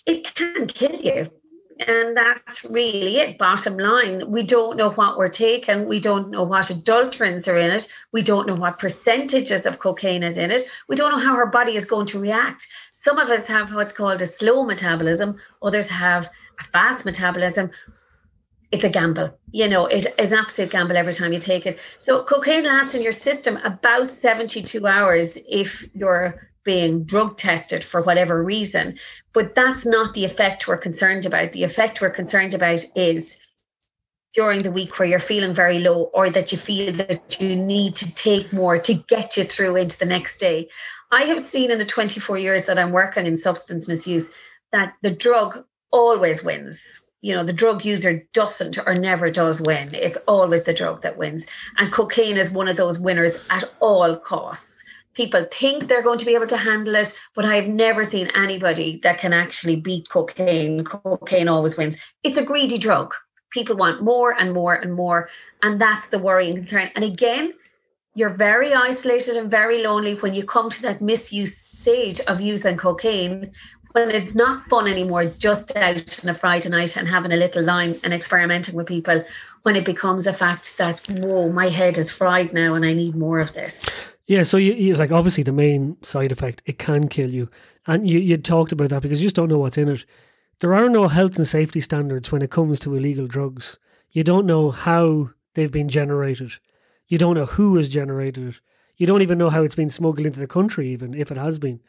it 0.08 0.34
can 0.34 0.66
kill 0.66 0.96
you 0.96 1.30
and 1.80 2.16
that's 2.16 2.64
really 2.66 3.18
it. 3.18 3.38
Bottom 3.38 3.78
line, 3.78 4.30
we 4.30 4.44
don't 4.44 4.78
know 4.78 4.92
what 4.92 5.18
we're 5.18 5.30
taking. 5.30 5.88
We 5.88 6.00
don't 6.00 6.30
know 6.30 6.44
what 6.44 6.66
adulterants 6.66 7.48
are 7.48 7.58
in 7.58 7.72
it. 7.72 7.92
We 8.12 8.22
don't 8.22 8.48
know 8.48 8.56
what 8.56 8.80
percentages 8.80 9.66
of 9.66 9.80
cocaine 9.80 10.24
is 10.24 10.38
in 10.38 10.52
it. 10.52 10.64
We 10.88 10.96
don't 10.96 11.12
know 11.12 11.24
how 11.24 11.36
our 11.36 11.48
body 11.48 11.76
is 11.76 11.86
going 11.86 12.08
to 12.08 12.20
react. 12.20 12.68
Some 12.92 13.20
of 13.20 13.30
us 13.30 13.48
have 13.48 13.74
what's 13.74 13.96
called 13.96 14.22
a 14.22 14.26
slow 14.26 14.66
metabolism, 14.66 15.38
others 15.62 15.90
have 15.90 16.30
a 16.60 16.64
fast 16.72 17.06
metabolism. 17.06 17.72
It's 18.72 18.84
a 18.84 18.90
gamble. 18.90 19.38
You 19.52 19.70
know, 19.70 19.86
it 19.86 20.08
is 20.20 20.32
an 20.32 20.40
absolute 20.40 20.72
gamble 20.72 20.98
every 20.98 21.14
time 21.14 21.32
you 21.32 21.40
take 21.40 21.66
it. 21.66 21.80
So, 21.98 22.26
cocaine 22.26 22.66
lasts 22.66 22.96
in 22.96 23.02
your 23.02 23.14
system 23.14 23.56
about 23.64 24.12
72 24.12 24.86
hours 24.86 25.38
if 25.48 25.90
you're 25.94 26.50
being 26.68 27.06
drug 27.06 27.38
tested 27.38 27.82
for 27.82 28.02
whatever 28.02 28.44
reason. 28.44 29.00
But 29.32 29.56
that's 29.56 29.86
not 29.86 30.14
the 30.14 30.26
effect 30.26 30.68
we're 30.68 30.78
concerned 30.78 31.26
about. 31.26 31.54
The 31.54 31.64
effect 31.64 32.02
we're 32.02 32.10
concerned 32.10 32.54
about 32.54 32.84
is 32.94 33.40
during 34.34 34.62
the 34.62 34.72
week 34.72 35.00
where 35.00 35.08
you're 35.08 35.20
feeling 35.20 35.54
very 35.54 35.80
low 35.80 36.12
or 36.14 36.30
that 36.30 36.52
you 36.52 36.58
feel 36.58 36.92
that 36.92 37.38
you 37.40 37.56
need 37.56 37.96
to 37.96 38.14
take 38.14 38.52
more 38.52 38.78
to 38.78 38.94
get 38.94 39.38
you 39.38 39.46
through 39.46 39.78
into 39.78 39.98
the 39.98 40.06
next 40.06 40.40
day. 40.40 40.68
I 41.10 41.24
have 41.24 41.40
seen 41.40 41.72
in 41.72 41.80
the 41.80 41.86
24 41.86 42.38
years 42.38 42.66
that 42.66 42.78
I'm 42.78 42.92
working 42.92 43.26
in 43.26 43.38
substance 43.38 43.88
misuse 43.88 44.34
that 44.74 44.94
the 45.02 45.12
drug 45.12 45.64
always 45.92 46.44
wins. 46.44 47.08
You 47.22 47.34
know, 47.34 47.46
the 47.46 47.54
drug 47.54 47.86
user 47.86 48.28
doesn't 48.34 48.78
or 48.86 48.94
never 48.94 49.32
does 49.32 49.62
win. 49.62 49.96
It's 49.96 50.18
always 50.28 50.66
the 50.66 50.74
drug 50.74 51.02
that 51.04 51.18
wins. 51.18 51.48
And 51.78 51.94
cocaine 51.94 52.36
is 52.36 52.52
one 52.52 52.68
of 52.68 52.76
those 52.76 53.00
winners 53.00 53.32
at 53.50 53.64
all 53.80 54.20
costs 54.20 54.77
people 55.18 55.48
think 55.52 55.88
they're 55.88 56.04
going 56.04 56.20
to 56.20 56.26
be 56.26 56.36
able 56.36 56.46
to 56.48 56.56
handle 56.56 56.96
it, 56.96 57.20
but 57.36 57.44
I've 57.44 57.68
never 57.68 58.04
seen 58.04 58.28
anybody 58.36 59.00
that 59.02 59.18
can 59.18 59.34
actually 59.34 59.76
beat 59.76 60.08
cocaine. 60.10 60.86
Cocaine 60.86 61.48
always 61.48 61.76
wins. 61.76 62.00
It's 62.24 62.38
a 62.38 62.46
greedy 62.46 62.78
drug. 62.78 63.16
People 63.52 63.76
want 63.76 64.04
more 64.04 64.40
and 64.40 64.54
more 64.54 64.76
and 64.76 64.94
more. 64.94 65.30
And 65.64 65.82
that's 65.82 66.10
the 66.10 66.20
worrying 66.20 66.58
concern. 66.58 66.92
And 66.96 67.04
again, 67.04 67.54
you're 68.14 68.30
very 68.30 68.74
isolated 68.74 69.36
and 69.36 69.50
very 69.50 69.84
lonely 69.84 70.16
when 70.16 70.36
you 70.36 70.46
come 70.46 70.70
to 70.70 70.82
that 70.84 71.02
misuse 71.02 71.58
stage 71.58 72.20
of 72.22 72.40
using 72.40 72.78
cocaine 72.78 73.52
when 73.94 74.12
it's 74.12 74.36
not 74.36 74.68
fun 74.70 74.88
anymore, 74.88 75.26
just 75.26 75.76
out 75.76 76.24
on 76.24 76.30
a 76.30 76.34
Friday 76.34 76.70
night 76.70 76.96
and 76.96 77.08
having 77.08 77.32
a 77.32 77.38
little 77.38 77.64
line 77.64 78.00
and 78.04 78.14
experimenting 78.14 78.76
with 78.76 78.86
people, 78.86 79.24
when 79.64 79.76
it 79.76 79.86
becomes 79.86 80.28
a 80.28 80.34
fact 80.34 80.78
that, 80.78 81.00
whoa, 81.10 81.50
my 81.50 81.70
head 81.70 81.98
is 81.98 82.12
fried 82.12 82.54
now 82.54 82.76
and 82.76 82.86
I 82.86 82.94
need 82.94 83.16
more 83.16 83.40
of 83.40 83.54
this. 83.54 83.84
Yeah, 84.28 84.44
so 84.44 84.58
you, 84.58 84.74
you 84.74 84.96
like 84.96 85.12
obviously 85.12 85.44
the 85.44 85.54
main 85.54 85.98
side 86.04 86.34
effect 86.34 86.62
it 86.66 86.78
can 86.78 87.08
kill 87.08 87.34
you, 87.34 87.50
and 87.88 88.08
you 88.10 88.20
you 88.20 88.38
talked 88.38 88.74
about 88.74 88.90
that 88.90 89.02
because 89.02 89.22
you 89.22 89.26
just 89.28 89.38
don't 89.38 89.48
know 89.48 89.58
what's 89.58 89.78
in 89.78 89.88
it. 89.88 90.06
There 90.60 90.74
are 90.74 90.90
no 90.90 91.08
health 91.08 91.38
and 91.38 91.48
safety 91.48 91.80
standards 91.80 92.32
when 92.32 92.42
it 92.42 92.52
comes 92.52 92.80
to 92.82 92.94
illegal 92.94 93.28
drugs. 93.28 93.78
You 94.12 94.24
don't 94.26 94.46
know 94.46 94.72
how 94.72 95.30
they've 95.54 95.72
been 95.72 95.88
generated. 95.88 96.54
You 97.08 97.18
don't 97.18 97.36
know 97.36 97.46
who 97.46 97.78
has 97.78 97.88
generated 97.88 98.50
it. 98.50 98.60
You 98.98 99.08
don't 99.08 99.22
even 99.22 99.38
know 99.38 99.50
how 99.50 99.64
it's 99.64 99.76
been 99.76 99.90
smuggled 99.90 100.26
into 100.26 100.40
the 100.40 100.48
country, 100.48 100.90
even 100.90 101.14
if 101.14 101.32
it 101.32 101.38
has 101.38 101.58
been. 101.58 101.80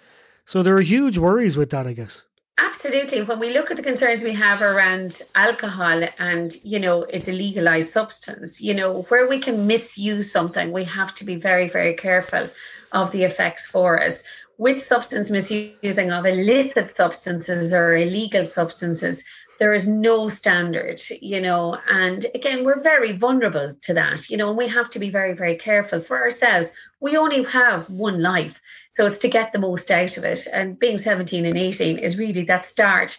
So 0.45 0.62
there 0.62 0.76
are 0.76 0.83
huge 0.83 1.18
worries 1.18 1.57
with 1.57 1.71
that, 1.71 1.87
I 1.87 1.92
guess. 1.92 2.25
Absolutely. 2.61 3.23
When 3.23 3.38
we 3.38 3.53
look 3.55 3.71
at 3.71 3.77
the 3.77 3.85
concerns 3.85 4.23
we 4.23 4.33
have 4.33 4.62
around 4.62 5.21
alcohol 5.37 6.03
and, 6.19 6.53
you 6.65 6.81
know, 6.81 7.03
it's 7.03 7.29
a 7.29 7.33
legalized 7.33 7.91
substance, 7.91 8.61
you 8.61 8.75
know, 8.75 9.03
where 9.03 9.29
we 9.29 9.41
can 9.41 9.67
misuse 9.69 10.31
something, 10.33 10.73
we 10.73 10.85
have 10.85 11.15
to 11.17 11.25
be 11.25 11.37
very, 11.37 11.69
very 11.69 11.95
careful 11.95 12.50
of 12.93 13.12
the 13.12 13.23
effects 13.23 13.67
for 13.67 14.03
us. 14.03 14.25
With 14.59 14.83
substance 14.85 15.31
misusing 15.31 16.11
of 16.11 16.27
illicit 16.27 16.97
substances 16.97 17.73
or 17.73 17.95
illegal 17.97 18.45
substances, 18.45 19.25
There 19.59 19.75
is 19.75 19.88
no 19.88 20.29
standard, 20.29 21.00
you 21.21 21.41
know, 21.41 21.79
and 21.91 22.25
again, 22.33 22.65
we're 22.65 22.81
very 22.81 23.17
vulnerable 23.19 23.75
to 23.83 23.95
that, 23.95 24.31
you 24.31 24.37
know, 24.37 24.50
and 24.50 24.57
we 24.57 24.69
have 24.69 24.88
to 24.91 25.00
be 25.00 25.11
very, 25.11 25.35
very 25.35 25.57
careful 25.57 26.00
for 26.00 26.17
ourselves. 26.23 26.73
We 27.00 27.17
only 27.17 27.45
have 27.45 27.88
one 27.88 28.23
life. 28.23 28.61
So 28.93 29.07
it's 29.07 29.19
to 29.21 29.28
get 29.28 29.52
the 29.52 29.59
most 29.59 29.90
out 29.90 30.17
of 30.17 30.25
it. 30.25 30.47
And 30.52 30.78
being 30.78 30.99
17 30.99 31.47
and 31.47 31.57
18 31.57 31.99
is 31.99 32.19
really 32.19 32.45
that 32.45 32.64
start 32.64 33.17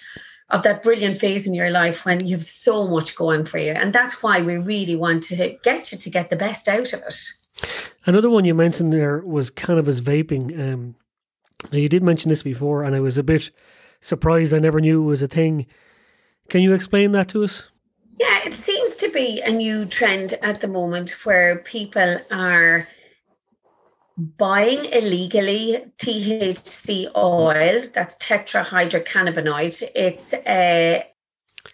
of 0.50 0.64
that 0.64 0.84
brilliant 0.84 1.20
phase 1.20 1.46
in 1.46 1.54
your 1.54 1.70
life 1.70 2.06
when 2.06 2.26
you 2.26 2.36
have 2.36 2.44
so 2.44 2.88
much 2.88 3.16
going 3.16 3.46
for 3.46 3.60
you. 3.60 3.72
And 3.72 3.94
that's 3.94 4.24
why 4.24 4.42
we 4.42 4.58
really 4.58 4.96
want 4.96 5.24
to 5.26 5.58
get 5.64 5.92
you 5.92 5.98
to 5.98 6.10
get 6.10 6.30
the 6.30 6.36
best 6.36 6.68
out 6.68 6.92
of 6.92 7.02
it. 7.02 7.16
Another 8.06 8.30
one 8.30 8.46
you 8.46 8.56
mentioned 8.56 8.92
there 8.92 9.20
was 9.20 9.50
cannabis 9.50 10.02
vaping. 10.02 10.58
Um, 10.58 10.96
you 11.72 11.90
did 11.90 12.04
mention 12.04 12.30
this 12.30 12.44
before, 12.44 12.84
and 12.84 12.96
I 12.96 13.00
was 13.00 13.18
a 13.18 13.24
bit 13.24 13.52
surprised. 14.02 14.54
I 14.54 14.60
never 14.60 14.80
knew 14.80 15.04
it 15.04 15.06
was 15.06 15.22
a 15.22 15.28
thing. 15.28 15.68
Can 16.48 16.62
you 16.62 16.74
explain 16.74 17.12
that 17.12 17.28
to 17.30 17.44
us? 17.44 17.70
Yeah, 18.20 18.40
it 18.46 18.54
seems 18.54 18.96
to 18.98 19.12
be 19.12 19.42
a 19.42 19.52
new 19.52 19.86
trend 19.86 20.34
at 20.42 20.62
the 20.62 20.68
moment 20.68 21.12
where 21.26 21.60
people 21.60 22.20
are 22.32 22.88
buying 24.20 24.86
illegally 24.86 25.86
THC 25.98 27.10
oil, 27.16 27.84
that's 27.94 28.16
tetrahydrocannabinoid. 28.16 29.90
It's 29.96 30.34
a, 30.34 31.06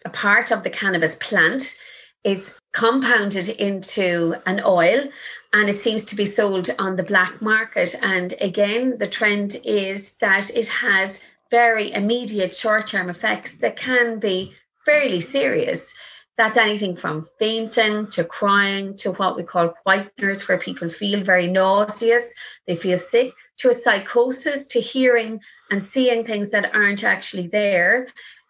a 0.06 0.10
part 0.10 0.52
of 0.52 0.64
the 0.64 0.70
cannabis 0.70 1.18
plant. 1.18 1.80
It's 2.24 2.60
compounded 2.74 3.50
into 3.50 4.36
an 4.46 4.62
oil 4.66 5.10
and 5.54 5.70
it 5.70 5.80
seems 5.80 6.06
to 6.06 6.16
be 6.16 6.25
sold 6.25 6.70
on 6.80 6.96
the 6.96 7.04
black 7.04 7.42
market. 7.42 7.96
And 8.02 8.34
again, 8.42 8.98
the 8.98 9.08
trend 9.08 9.58
is 9.64 10.18
that 10.18 10.50
it 10.56 10.68
has 10.68 11.22
very 11.52 11.94
immediate 11.94 12.56
short 12.56 12.88
term 12.88 13.10
effects 13.10 13.60
that 13.60 13.78
can 13.78 14.20
be 14.20 14.54
fairly 14.86 15.22
serious. 15.22 15.96
That's 16.38 16.58
anything 16.58 16.98
from 16.98 17.25
fainting 17.39 18.08
to 18.08 18.24
crying 18.25 18.96
to 18.98 19.13
what 19.13 19.38
we 19.38 19.44
call 19.44 19.74
whiteners, 19.86 20.48
where 20.48 20.58
people 20.58 20.89
feel 20.89 21.24
very 21.24 21.48
nauseous, 21.48 22.34
they 22.68 22.75
feel 22.75 22.98
sick, 22.98 23.34
to 23.58 23.70
a 23.70 23.74
psychosis, 23.74 24.68
to 24.68 24.82
hearing 24.82 25.39
and 25.72 25.82
seeing 25.82 26.25
things 26.25 26.51
that 26.51 26.74
aren't 26.74 27.04
actually 27.04 27.48
there. 27.48 28.08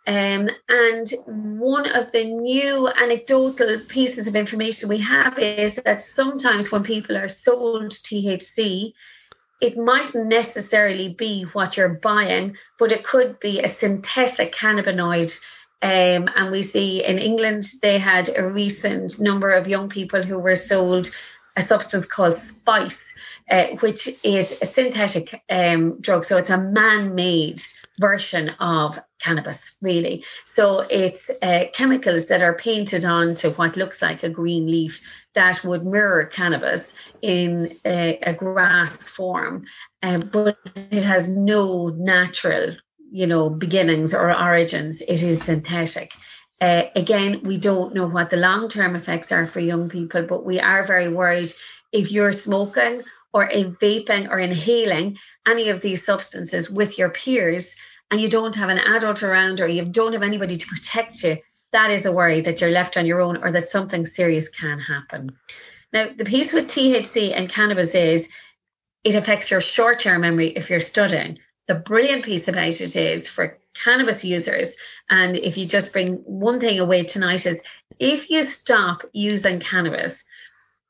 Um, 0.08 0.50
and 0.70 1.12
one 1.25 1.88
of 1.89 2.12
the 2.12 2.24
new 2.24 2.88
anecdotal 2.88 3.82
pieces 3.88 4.27
of 4.27 4.36
information 4.36 4.89
we 4.89 5.00
have 5.00 5.38
is 5.39 5.75
that 5.75 6.01
sometimes 6.01 6.72
when 6.72 6.84
people 6.84 7.18
are 7.18 7.27
sold 7.27 7.92
THC, 7.92 8.94
it 9.62 9.77
mightn't 9.77 10.27
necessarily 10.27 11.13
be 11.13 11.44
what 11.54 11.77
you're 11.77 11.89
buying, 11.89 12.56
but 12.77 12.92
it 12.92 13.04
could 13.04 13.39
be 13.39 13.60
a 13.60 13.68
synthetic 13.68 14.54
cannabinoid 14.54 15.39
um, 15.82 16.29
and 16.36 16.51
we 16.51 16.62
see 16.62 17.03
in 17.03 17.17
England, 17.17 17.65
they 17.82 18.00
had 18.00 18.29
a 18.38 18.48
recent 18.48 19.20
number 19.20 19.51
of 19.51 19.67
young 19.67 19.89
people 19.89 20.24
who 20.24 20.39
were 20.39 20.55
sold 20.55 21.12
a 21.58 21.62
substance 21.62 22.05
called 22.08 22.34
spice, 22.34 23.15
uh, 23.50 23.67
which 23.79 24.10
is 24.24 24.58
a 24.62 24.65
synthetic 24.65 25.41
um, 25.50 26.00
drug. 26.01 26.25
So 26.25 26.38
it's 26.38 26.50
a 26.50 26.58
man 26.58 27.15
made 27.15 27.62
version 28.00 28.50
of 28.60 29.00
cannabis, 29.20 29.77
really. 29.82 30.24
So 30.44 30.82
it's 30.89 31.29
uh, 31.41 31.65
chemicals 31.74 32.27
that 32.27 32.41
are 32.41 32.55
painted 32.55 33.05
onto 33.05 33.51
what 33.51 33.77
looks 33.77 34.01
like 34.01 34.24
a 34.24 34.29
green 34.29 34.70
leaf 34.70 35.01
that 35.34 35.63
would 35.63 35.86
mirror 35.86 36.25
cannabis 36.25 36.98
in 37.22 37.77
a, 37.86 38.17
a 38.24 38.34
grass 38.34 38.98
form, 38.98 39.65
um, 40.03 40.29
but 40.32 40.58
it 40.91 41.03
has 41.03 41.38
no 41.38 41.89
natural 41.89 42.75
you 43.16 43.26
know, 43.26 43.50
beginnings 43.50 44.14
or 44.14 44.38
origins, 44.38 45.00
it 45.04 45.24
is 45.24 45.42
synthetic. 45.42 46.12
Uh, 46.60 46.84
again, 46.98 47.40
we 47.44 47.58
don't 47.58 47.96
know 47.96 48.06
what 48.06 48.30
the 48.30 48.36
long 48.36 48.68
term 48.68 48.94
effects 48.94 49.32
are 49.32 49.48
for 49.48 49.62
young 49.62 49.88
people, 49.88 50.24
but 50.24 50.46
we 50.46 50.60
are 50.60 50.86
very 50.86 51.08
worried 51.08 51.50
if 51.94 52.12
you're 52.12 52.34
smoking 52.34 53.04
or 53.32 53.46
in 53.46 53.74
vaping 53.78 54.30
or 54.30 54.38
inhaling 54.38 55.18
any 55.48 55.70
of 55.70 55.80
these 55.80 56.06
substances 56.06 56.70
with 56.70 56.98
your 56.98 57.10
peers 57.10 57.74
and 58.12 58.20
you 58.20 58.30
don't 58.30 58.56
have 58.56 58.68
an 58.68 58.80
adult 58.80 59.24
around 59.24 59.62
or 59.62 59.68
you 59.68 59.86
don't 59.86 60.12
have 60.12 60.22
anybody 60.22 60.58
to 60.58 60.68
protect 60.68 61.24
you, 61.24 61.38
that 61.72 61.92
is 61.92 62.06
a 62.06 62.12
worry 62.12 62.42
that 62.42 62.60
you're 62.60 62.72
left 62.72 62.98
on 62.98 63.06
your 63.06 63.22
own 63.22 63.38
or 63.38 63.50
that 63.54 63.66
something 63.66 64.06
serious 64.06 64.50
can 64.50 64.78
happen. 64.78 65.32
Now, 65.94 66.08
the 66.18 66.25
piece 66.25 66.51
with 66.51 66.68
THC 66.68 67.34
and 67.34 67.48
cannabis 67.48 67.96
is 67.96 68.30
it 69.06 69.16
affects 69.16 69.50
your 69.50 69.62
short 69.62 70.00
term 70.00 70.20
memory 70.20 70.50
if 70.50 70.70
you're 70.70 70.82
studying. 70.82 71.40
The 71.68 71.75
brilliant 71.75 72.24
piece 72.24 72.48
about 72.48 72.80
it 72.80 72.96
is 72.96 73.28
for 73.28 73.58
cannabis 73.74 74.24
users, 74.24 74.75
and 75.10 75.36
if 75.36 75.58
you 75.58 75.66
just 75.66 75.92
bring 75.92 76.16
one 76.18 76.60
thing 76.60 76.80
away 76.80 77.04
tonight, 77.04 77.46
is 77.46 77.62
if 78.00 78.30
you 78.30 78.44
stop 78.44 79.01
using 79.14 79.60
cannabis, 79.60 80.24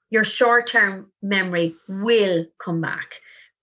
your 0.10 0.24
short 0.24 0.68
term 0.68 1.12
memory 1.22 1.76
will 1.88 2.46
come 2.60 2.82
back. 2.82 3.22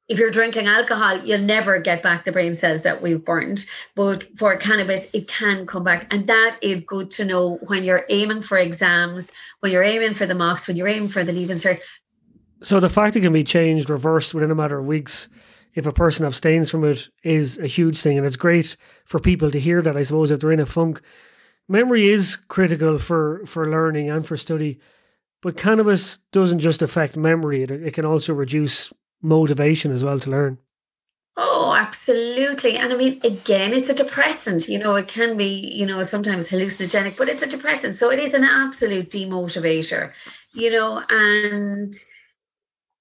If 0.08 0.18
you're 0.18 0.30
drinking 0.30 0.66
alcohol, 0.66 1.24
you'll 1.24 1.40
never 1.40 1.80
get 1.80 2.02
back 2.02 2.24
the 2.24 2.32
brain 2.32 2.54
cells 2.54 2.82
that 2.82 3.00
we've 3.00 3.24
burned. 3.24 3.64
But 3.94 4.24
for 4.36 4.56
cannabis, 4.56 5.08
it 5.12 5.28
can 5.28 5.66
come 5.66 5.84
back. 5.84 6.06
And 6.10 6.26
that 6.26 6.58
is 6.60 6.84
good 6.84 7.10
to 7.12 7.24
know 7.24 7.58
when 7.68 7.84
you're 7.84 8.04
aiming 8.10 8.42
for 8.42 8.58
exams, 8.58 9.30
when 9.60 9.72
you're 9.72 9.84
aiming 9.84 10.14
for 10.14 10.26
the 10.26 10.34
mocks, 10.34 10.66
when 10.66 10.76
you're 10.76 10.88
aiming 10.88 11.08
for 11.08 11.24
the 11.24 11.32
leaving 11.32 11.56
cert. 11.56 11.80
So 12.62 12.78
the 12.80 12.90
fact 12.90 13.16
it 13.16 13.20
can 13.20 13.32
be 13.32 13.44
changed, 13.44 13.88
reversed 13.88 14.34
within 14.34 14.50
a 14.50 14.54
matter 14.54 14.78
of 14.78 14.86
weeks 14.86 15.28
if 15.74 15.86
a 15.86 15.92
person 15.92 16.26
abstains 16.26 16.70
from 16.70 16.84
it 16.84 17.08
is 17.22 17.58
a 17.58 17.66
huge 17.66 18.00
thing. 18.00 18.18
And 18.18 18.26
it's 18.26 18.36
great 18.36 18.76
for 19.04 19.18
people 19.18 19.50
to 19.50 19.60
hear 19.60 19.82
that, 19.82 19.96
I 19.96 20.02
suppose, 20.02 20.30
if 20.30 20.40
they're 20.40 20.52
in 20.52 20.60
a 20.60 20.66
funk. 20.66 21.00
Memory 21.68 22.08
is 22.08 22.36
critical 22.36 22.98
for, 22.98 23.42
for 23.46 23.70
learning 23.70 24.10
and 24.10 24.26
for 24.26 24.36
study, 24.36 24.78
but 25.40 25.56
cannabis 25.56 26.18
doesn't 26.32 26.58
just 26.58 26.82
affect 26.82 27.16
memory, 27.16 27.62
it, 27.62 27.70
it 27.70 27.94
can 27.94 28.04
also 28.04 28.34
reduce 28.34 28.92
motivation 29.22 29.92
as 29.92 30.04
well 30.04 30.18
to 30.18 30.30
learn. 30.30 30.58
Oh, 31.36 31.74
absolutely. 31.74 32.76
And 32.76 32.92
I 32.92 32.96
mean, 32.96 33.20
again, 33.24 33.72
it's 33.72 33.88
a 33.88 33.94
depressant. 33.94 34.68
You 34.68 34.78
know, 34.78 34.96
it 34.96 35.08
can 35.08 35.36
be, 35.36 35.44
you 35.44 35.86
know, 35.86 36.02
sometimes 36.02 36.50
hallucinogenic, 36.50 37.16
but 37.16 37.28
it's 37.28 37.42
a 37.42 37.48
depressant. 37.48 37.96
So 37.96 38.10
it 38.10 38.18
is 38.18 38.34
an 38.34 38.44
absolute 38.44 39.10
demotivator, 39.10 40.12
you 40.52 40.70
know, 40.70 41.02
and 41.08 41.94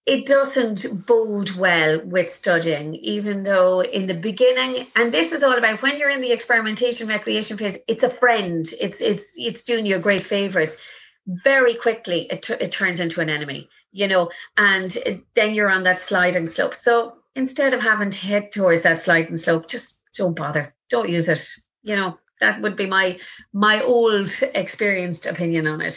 it 0.06 0.26
doesn't 0.26 1.06
bode 1.06 1.52
well 1.52 2.02
with 2.04 2.34
studying, 2.34 2.96
even 2.96 3.44
though 3.44 3.82
in 3.82 4.08
the 4.08 4.16
beginning, 4.16 4.88
and 4.96 5.14
this 5.14 5.32
is 5.32 5.44
all 5.44 5.58
about 5.58 5.82
when 5.82 5.98
you're 5.98 6.10
in 6.10 6.22
the 6.22 6.32
experimentation 6.32 7.08
recreation 7.08 7.58
phase, 7.58 7.78
it's 7.88 8.04
a 8.04 8.10
friend. 8.10 8.68
It's 8.80 9.00
it's 9.00 9.34
it's 9.38 9.64
doing 9.64 9.86
you 9.86 9.96
a 9.96 10.00
great 10.00 10.26
favors. 10.26 10.76
Very 11.44 11.76
quickly, 11.76 12.28
it, 12.32 12.42
t- 12.42 12.56
it 12.60 12.72
turns 12.72 13.00
into 13.00 13.22
an 13.22 13.30
enemy, 13.30 13.70
you 13.92 14.08
know, 14.08 14.32
and 14.58 14.96
it, 15.06 15.24
then 15.36 15.54
you're 15.54 15.70
on 15.70 15.84
that 15.84 16.02
sliding 16.02 16.48
slope. 16.48 16.74
So 16.74 17.18
instead 17.36 17.76
of 17.76 17.82
having 17.82 18.10
to 18.10 18.18
head 18.18 18.52
towards 18.52 18.82
that 18.82 19.04
sliding 19.04 19.38
slope, 19.38 19.68
just 19.68 20.02
don't 20.18 20.36
bother. 20.36 20.74
Don't 20.90 21.10
use 21.10 21.30
it. 21.30 21.48
You 21.84 21.96
know, 21.96 22.18
that 22.42 22.62
would 22.62 22.76
be 22.76 22.88
my 22.88 23.18
my 23.54 23.82
old 23.82 24.30
experienced 24.54 25.26
opinion 25.26 25.68
on 25.68 25.80
it. 25.80 25.96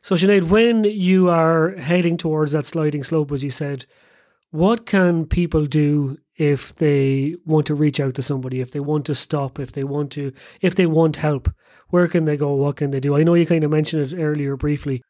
So 0.00 0.14
Sinead, 0.14 0.44
when 0.44 0.84
you 0.84 1.28
are 1.28 1.74
heading 1.76 2.16
towards 2.16 2.52
that 2.52 2.66
sliding 2.66 3.02
slope, 3.02 3.32
as 3.32 3.42
you 3.42 3.50
said, 3.50 3.86
what 4.50 4.86
can 4.86 5.26
people 5.26 5.66
do 5.66 6.18
if 6.36 6.74
they 6.76 7.34
want 7.44 7.66
to 7.66 7.74
reach 7.74 7.98
out 7.98 8.14
to 8.14 8.22
somebody, 8.22 8.60
if 8.60 8.70
they 8.70 8.80
want 8.80 9.04
to 9.06 9.14
stop, 9.14 9.58
if 9.58 9.72
they 9.72 9.84
want 9.84 10.12
to 10.12 10.32
if 10.60 10.76
they 10.76 10.86
want 10.86 11.16
help? 11.16 11.50
Where 11.88 12.06
can 12.06 12.26
they 12.26 12.36
go? 12.36 12.54
What 12.54 12.76
can 12.76 12.90
they 12.90 13.00
do? 13.00 13.16
I 13.16 13.24
know 13.24 13.34
you 13.34 13.46
kind 13.46 13.64
of 13.64 13.70
mentioned 13.70 14.12
it 14.12 14.16
earlier 14.16 14.56
briefly. 14.56 15.02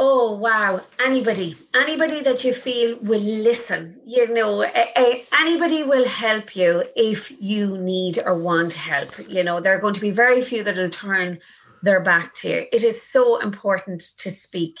Oh 0.00 0.32
wow! 0.36 0.80
Anybody, 1.04 1.56
anybody 1.74 2.22
that 2.22 2.44
you 2.44 2.54
feel 2.54 2.96
will 3.02 3.20
listen. 3.20 3.98
You 4.06 4.32
know, 4.32 4.60
anybody 4.60 5.82
will 5.82 6.06
help 6.06 6.54
you 6.54 6.84
if 6.94 7.32
you 7.40 7.76
need 7.76 8.20
or 8.24 8.38
want 8.38 8.74
help. 8.74 9.18
You 9.28 9.42
know, 9.42 9.60
there 9.60 9.74
are 9.74 9.80
going 9.80 9.94
to 9.94 10.00
be 10.00 10.12
very 10.12 10.40
few 10.40 10.62
that 10.62 10.76
will 10.76 10.88
turn 10.88 11.40
their 11.82 11.98
back 11.98 12.32
to 12.34 12.48
you. 12.48 12.66
It 12.70 12.84
is 12.84 13.02
so 13.02 13.40
important 13.40 14.02
to 14.18 14.30
speak. 14.30 14.78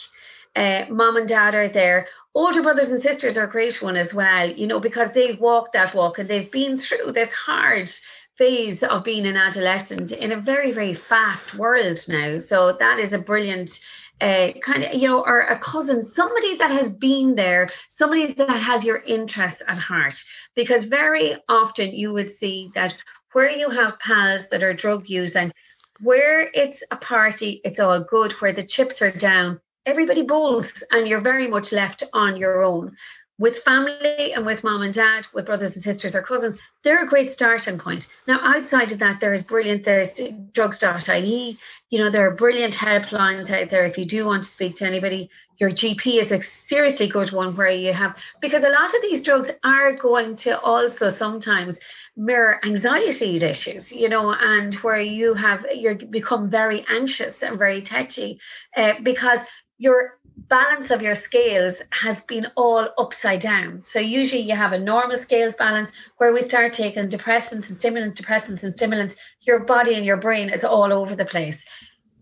Uh, 0.54 0.84
mom 0.88 1.16
and 1.16 1.26
dad 1.26 1.56
are 1.56 1.68
there. 1.68 2.06
Older 2.36 2.62
brothers 2.62 2.88
and 2.88 3.02
sisters 3.02 3.36
are 3.36 3.46
a 3.46 3.50
great 3.50 3.82
one 3.82 3.96
as 3.96 4.14
well. 4.14 4.48
You 4.48 4.68
know, 4.68 4.78
because 4.78 5.14
they've 5.14 5.40
walked 5.40 5.72
that 5.72 5.96
walk 5.96 6.20
and 6.20 6.30
they've 6.30 6.50
been 6.50 6.78
through 6.78 7.10
this 7.10 7.32
hard 7.32 7.90
phase 8.36 8.84
of 8.84 9.02
being 9.02 9.26
an 9.26 9.36
adolescent 9.36 10.12
in 10.12 10.30
a 10.30 10.36
very 10.36 10.70
very 10.70 10.94
fast 10.94 11.56
world 11.56 11.98
now. 12.08 12.38
So 12.38 12.76
that 12.78 13.00
is 13.00 13.12
a 13.12 13.18
brilliant 13.18 13.84
a 14.20 14.60
kind 14.62 14.84
of, 14.84 14.94
you 14.94 15.08
know, 15.08 15.24
or 15.24 15.40
a 15.40 15.58
cousin, 15.58 16.02
somebody 16.02 16.56
that 16.56 16.70
has 16.70 16.90
been 16.90 17.34
there, 17.34 17.68
somebody 17.88 18.32
that 18.32 18.60
has 18.60 18.84
your 18.84 18.98
interests 18.98 19.62
at 19.68 19.78
heart. 19.78 20.20
Because 20.54 20.84
very 20.84 21.36
often 21.48 21.94
you 21.94 22.12
would 22.12 22.30
see 22.30 22.70
that 22.74 22.96
where 23.32 23.50
you 23.50 23.70
have 23.70 23.98
pals 24.00 24.48
that 24.48 24.62
are 24.62 24.74
drug 24.74 25.08
using, 25.08 25.52
where 26.00 26.50
it's 26.54 26.82
a 26.90 26.96
party, 26.96 27.60
it's 27.64 27.78
all 27.78 28.00
good, 28.00 28.32
where 28.32 28.52
the 28.52 28.62
chips 28.62 29.02
are 29.02 29.10
down, 29.10 29.60
everybody 29.86 30.22
bowls 30.22 30.70
and 30.92 31.08
you're 31.08 31.20
very 31.20 31.48
much 31.48 31.72
left 31.72 32.02
on 32.12 32.36
your 32.36 32.62
own. 32.62 32.94
With 33.38 33.58
family 33.58 34.32
and 34.32 34.44
with 34.44 34.64
mom 34.64 34.82
and 34.82 34.92
dad, 34.92 35.26
with 35.32 35.46
brothers 35.46 35.74
and 35.74 35.82
sisters 35.82 36.14
or 36.14 36.22
cousins, 36.22 36.58
they're 36.82 37.04
a 37.04 37.08
great 37.08 37.32
starting 37.32 37.78
point. 37.78 38.12
Now, 38.26 38.40
outside 38.42 38.90
of 38.90 38.98
that, 38.98 39.20
there 39.20 39.32
is 39.32 39.44
brilliant, 39.44 39.84
there's 39.84 40.20
drugs.ie, 40.52 41.58
you 41.90 41.98
know, 41.98 42.10
there 42.10 42.26
are 42.26 42.34
brilliant 42.34 42.74
helplines 42.74 43.50
out 43.50 43.70
there 43.70 43.86
if 43.86 43.96
you 43.96 44.04
do 44.04 44.26
want 44.26 44.42
to 44.42 44.48
speak 44.48 44.76
to 44.76 44.86
anybody. 44.86 45.30
Your 45.58 45.70
GP 45.70 46.20
is 46.20 46.32
a 46.32 46.42
seriously 46.42 47.06
good 47.06 47.32
one 47.32 47.56
where 47.56 47.70
you 47.70 47.92
have, 47.92 48.16
because 48.40 48.62
a 48.64 48.70
lot 48.70 48.94
of 48.94 49.02
these 49.02 49.22
drugs 49.22 49.50
are 49.64 49.92
going 49.92 50.36
to 50.36 50.60
also 50.60 51.08
sometimes 51.08 51.80
mirror 52.16 52.60
anxiety 52.64 53.36
issues, 53.36 53.92
you 53.92 54.08
know, 54.08 54.32
and 54.32 54.74
where 54.76 55.00
you 55.00 55.34
have, 55.34 55.64
you 55.72 55.94
become 56.10 56.50
very 56.50 56.84
anxious 56.90 57.40
and 57.42 57.56
very 57.56 57.80
touchy 57.80 58.40
uh, 58.76 58.94
because 59.02 59.38
your 59.78 60.18
balance 60.48 60.90
of 60.90 61.02
your 61.02 61.14
scales 61.14 61.76
has 61.90 62.24
been 62.24 62.46
all 62.56 62.88
upside 62.96 63.40
down. 63.40 63.82
So 63.84 63.98
usually 63.98 64.40
you 64.40 64.54
have 64.54 64.72
a 64.72 64.78
normal 64.78 65.16
scales 65.16 65.56
balance 65.56 65.92
where 66.18 66.32
we 66.32 66.40
start 66.40 66.72
taking 66.72 67.08
depressants 67.08 67.68
and 67.68 67.78
stimulants, 67.78 68.20
depressants 68.20 68.62
and 68.62 68.72
stimulants. 68.72 69.16
Your 69.42 69.60
body 69.60 69.94
and 69.94 70.04
your 70.04 70.16
brain 70.16 70.50
is 70.50 70.64
all 70.64 70.92
over 70.92 71.14
the 71.14 71.24
place. 71.24 71.68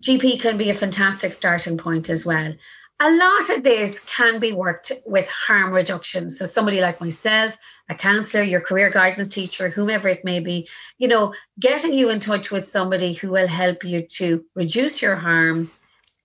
GP 0.00 0.40
can 0.40 0.56
be 0.56 0.70
a 0.70 0.74
fantastic 0.74 1.32
starting 1.32 1.76
point 1.76 2.08
as 2.08 2.24
well. 2.24 2.52
A 2.98 3.10
lot 3.10 3.50
of 3.50 3.62
this 3.62 4.04
can 4.06 4.40
be 4.40 4.54
worked 4.54 4.90
with 5.04 5.28
harm 5.28 5.72
reduction. 5.72 6.30
So 6.30 6.46
somebody 6.46 6.80
like 6.80 6.98
myself, 6.98 7.56
a 7.90 7.94
counselor, 7.94 8.42
your 8.42 8.62
career 8.62 8.88
guidance 8.88 9.28
teacher, 9.28 9.68
whomever 9.68 10.08
it 10.08 10.24
may 10.24 10.40
be, 10.40 10.66
you 10.96 11.06
know, 11.06 11.34
getting 11.60 11.92
you 11.92 12.08
in 12.08 12.20
touch 12.20 12.50
with 12.50 12.66
somebody 12.66 13.12
who 13.12 13.30
will 13.30 13.48
help 13.48 13.84
you 13.84 14.00
to 14.02 14.42
reduce 14.54 15.02
your 15.02 15.16
harm, 15.16 15.70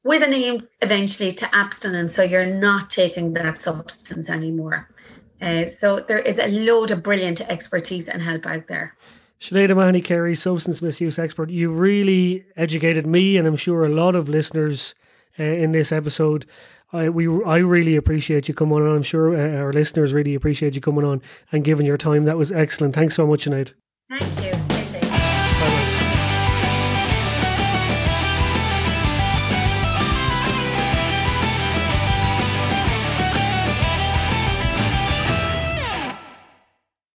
with 0.04 0.24
an 0.24 0.34
aim 0.34 0.68
eventually 0.82 1.32
to 1.32 1.56
abstinence. 1.56 2.16
So 2.16 2.24
you're 2.24 2.46
not 2.46 2.90
taking 2.90 3.34
that 3.34 3.62
substance 3.62 4.30
anymore. 4.30 4.90
Uh, 5.42 5.66
so 5.66 6.00
there 6.00 6.20
is 6.20 6.38
a 6.38 6.48
load 6.48 6.92
of 6.92 7.02
brilliant 7.02 7.42
expertise 7.42 8.08
and 8.08 8.22
help 8.22 8.46
out 8.46 8.68
there. 8.68 8.96
Sinead 9.40 9.76
Mahony 9.76 10.02
Carey, 10.02 10.36
substance 10.36 10.84
misuse 10.84 11.18
expert, 11.18 11.50
you 11.50 11.72
really 11.72 12.46
educated 12.56 13.08
me 13.08 13.38
and 13.38 13.48
I'm 13.48 13.56
sure 13.56 13.84
a 13.84 13.90
lot 13.90 14.16
of 14.16 14.30
listeners 14.30 14.94
uh, 15.40 15.44
in 15.44 15.72
this 15.72 15.92
episode. 15.92 16.46
I 16.94 17.10
we 17.10 17.28
I 17.44 17.58
really 17.58 17.96
appreciate 17.96 18.48
you 18.48 18.54
coming 18.54 18.82
on. 18.82 18.96
I'm 18.96 19.04
sure 19.04 19.36
uh, 19.36 19.62
our 19.62 19.72
listeners 19.72 20.14
really 20.14 20.36
appreciate 20.36 20.76
you 20.76 20.82
coming 20.82 21.06
on 21.06 21.22
and 21.52 21.64
giving 21.64 21.86
your 21.86 21.98
time. 21.98 22.26
That 22.26 22.38
was 22.38 22.52
excellent. 22.52 22.94
Thanks 22.94 23.16
so 23.16 23.26
much, 23.26 23.46
Sinead. 23.46 23.74
Thanks. 24.10 24.41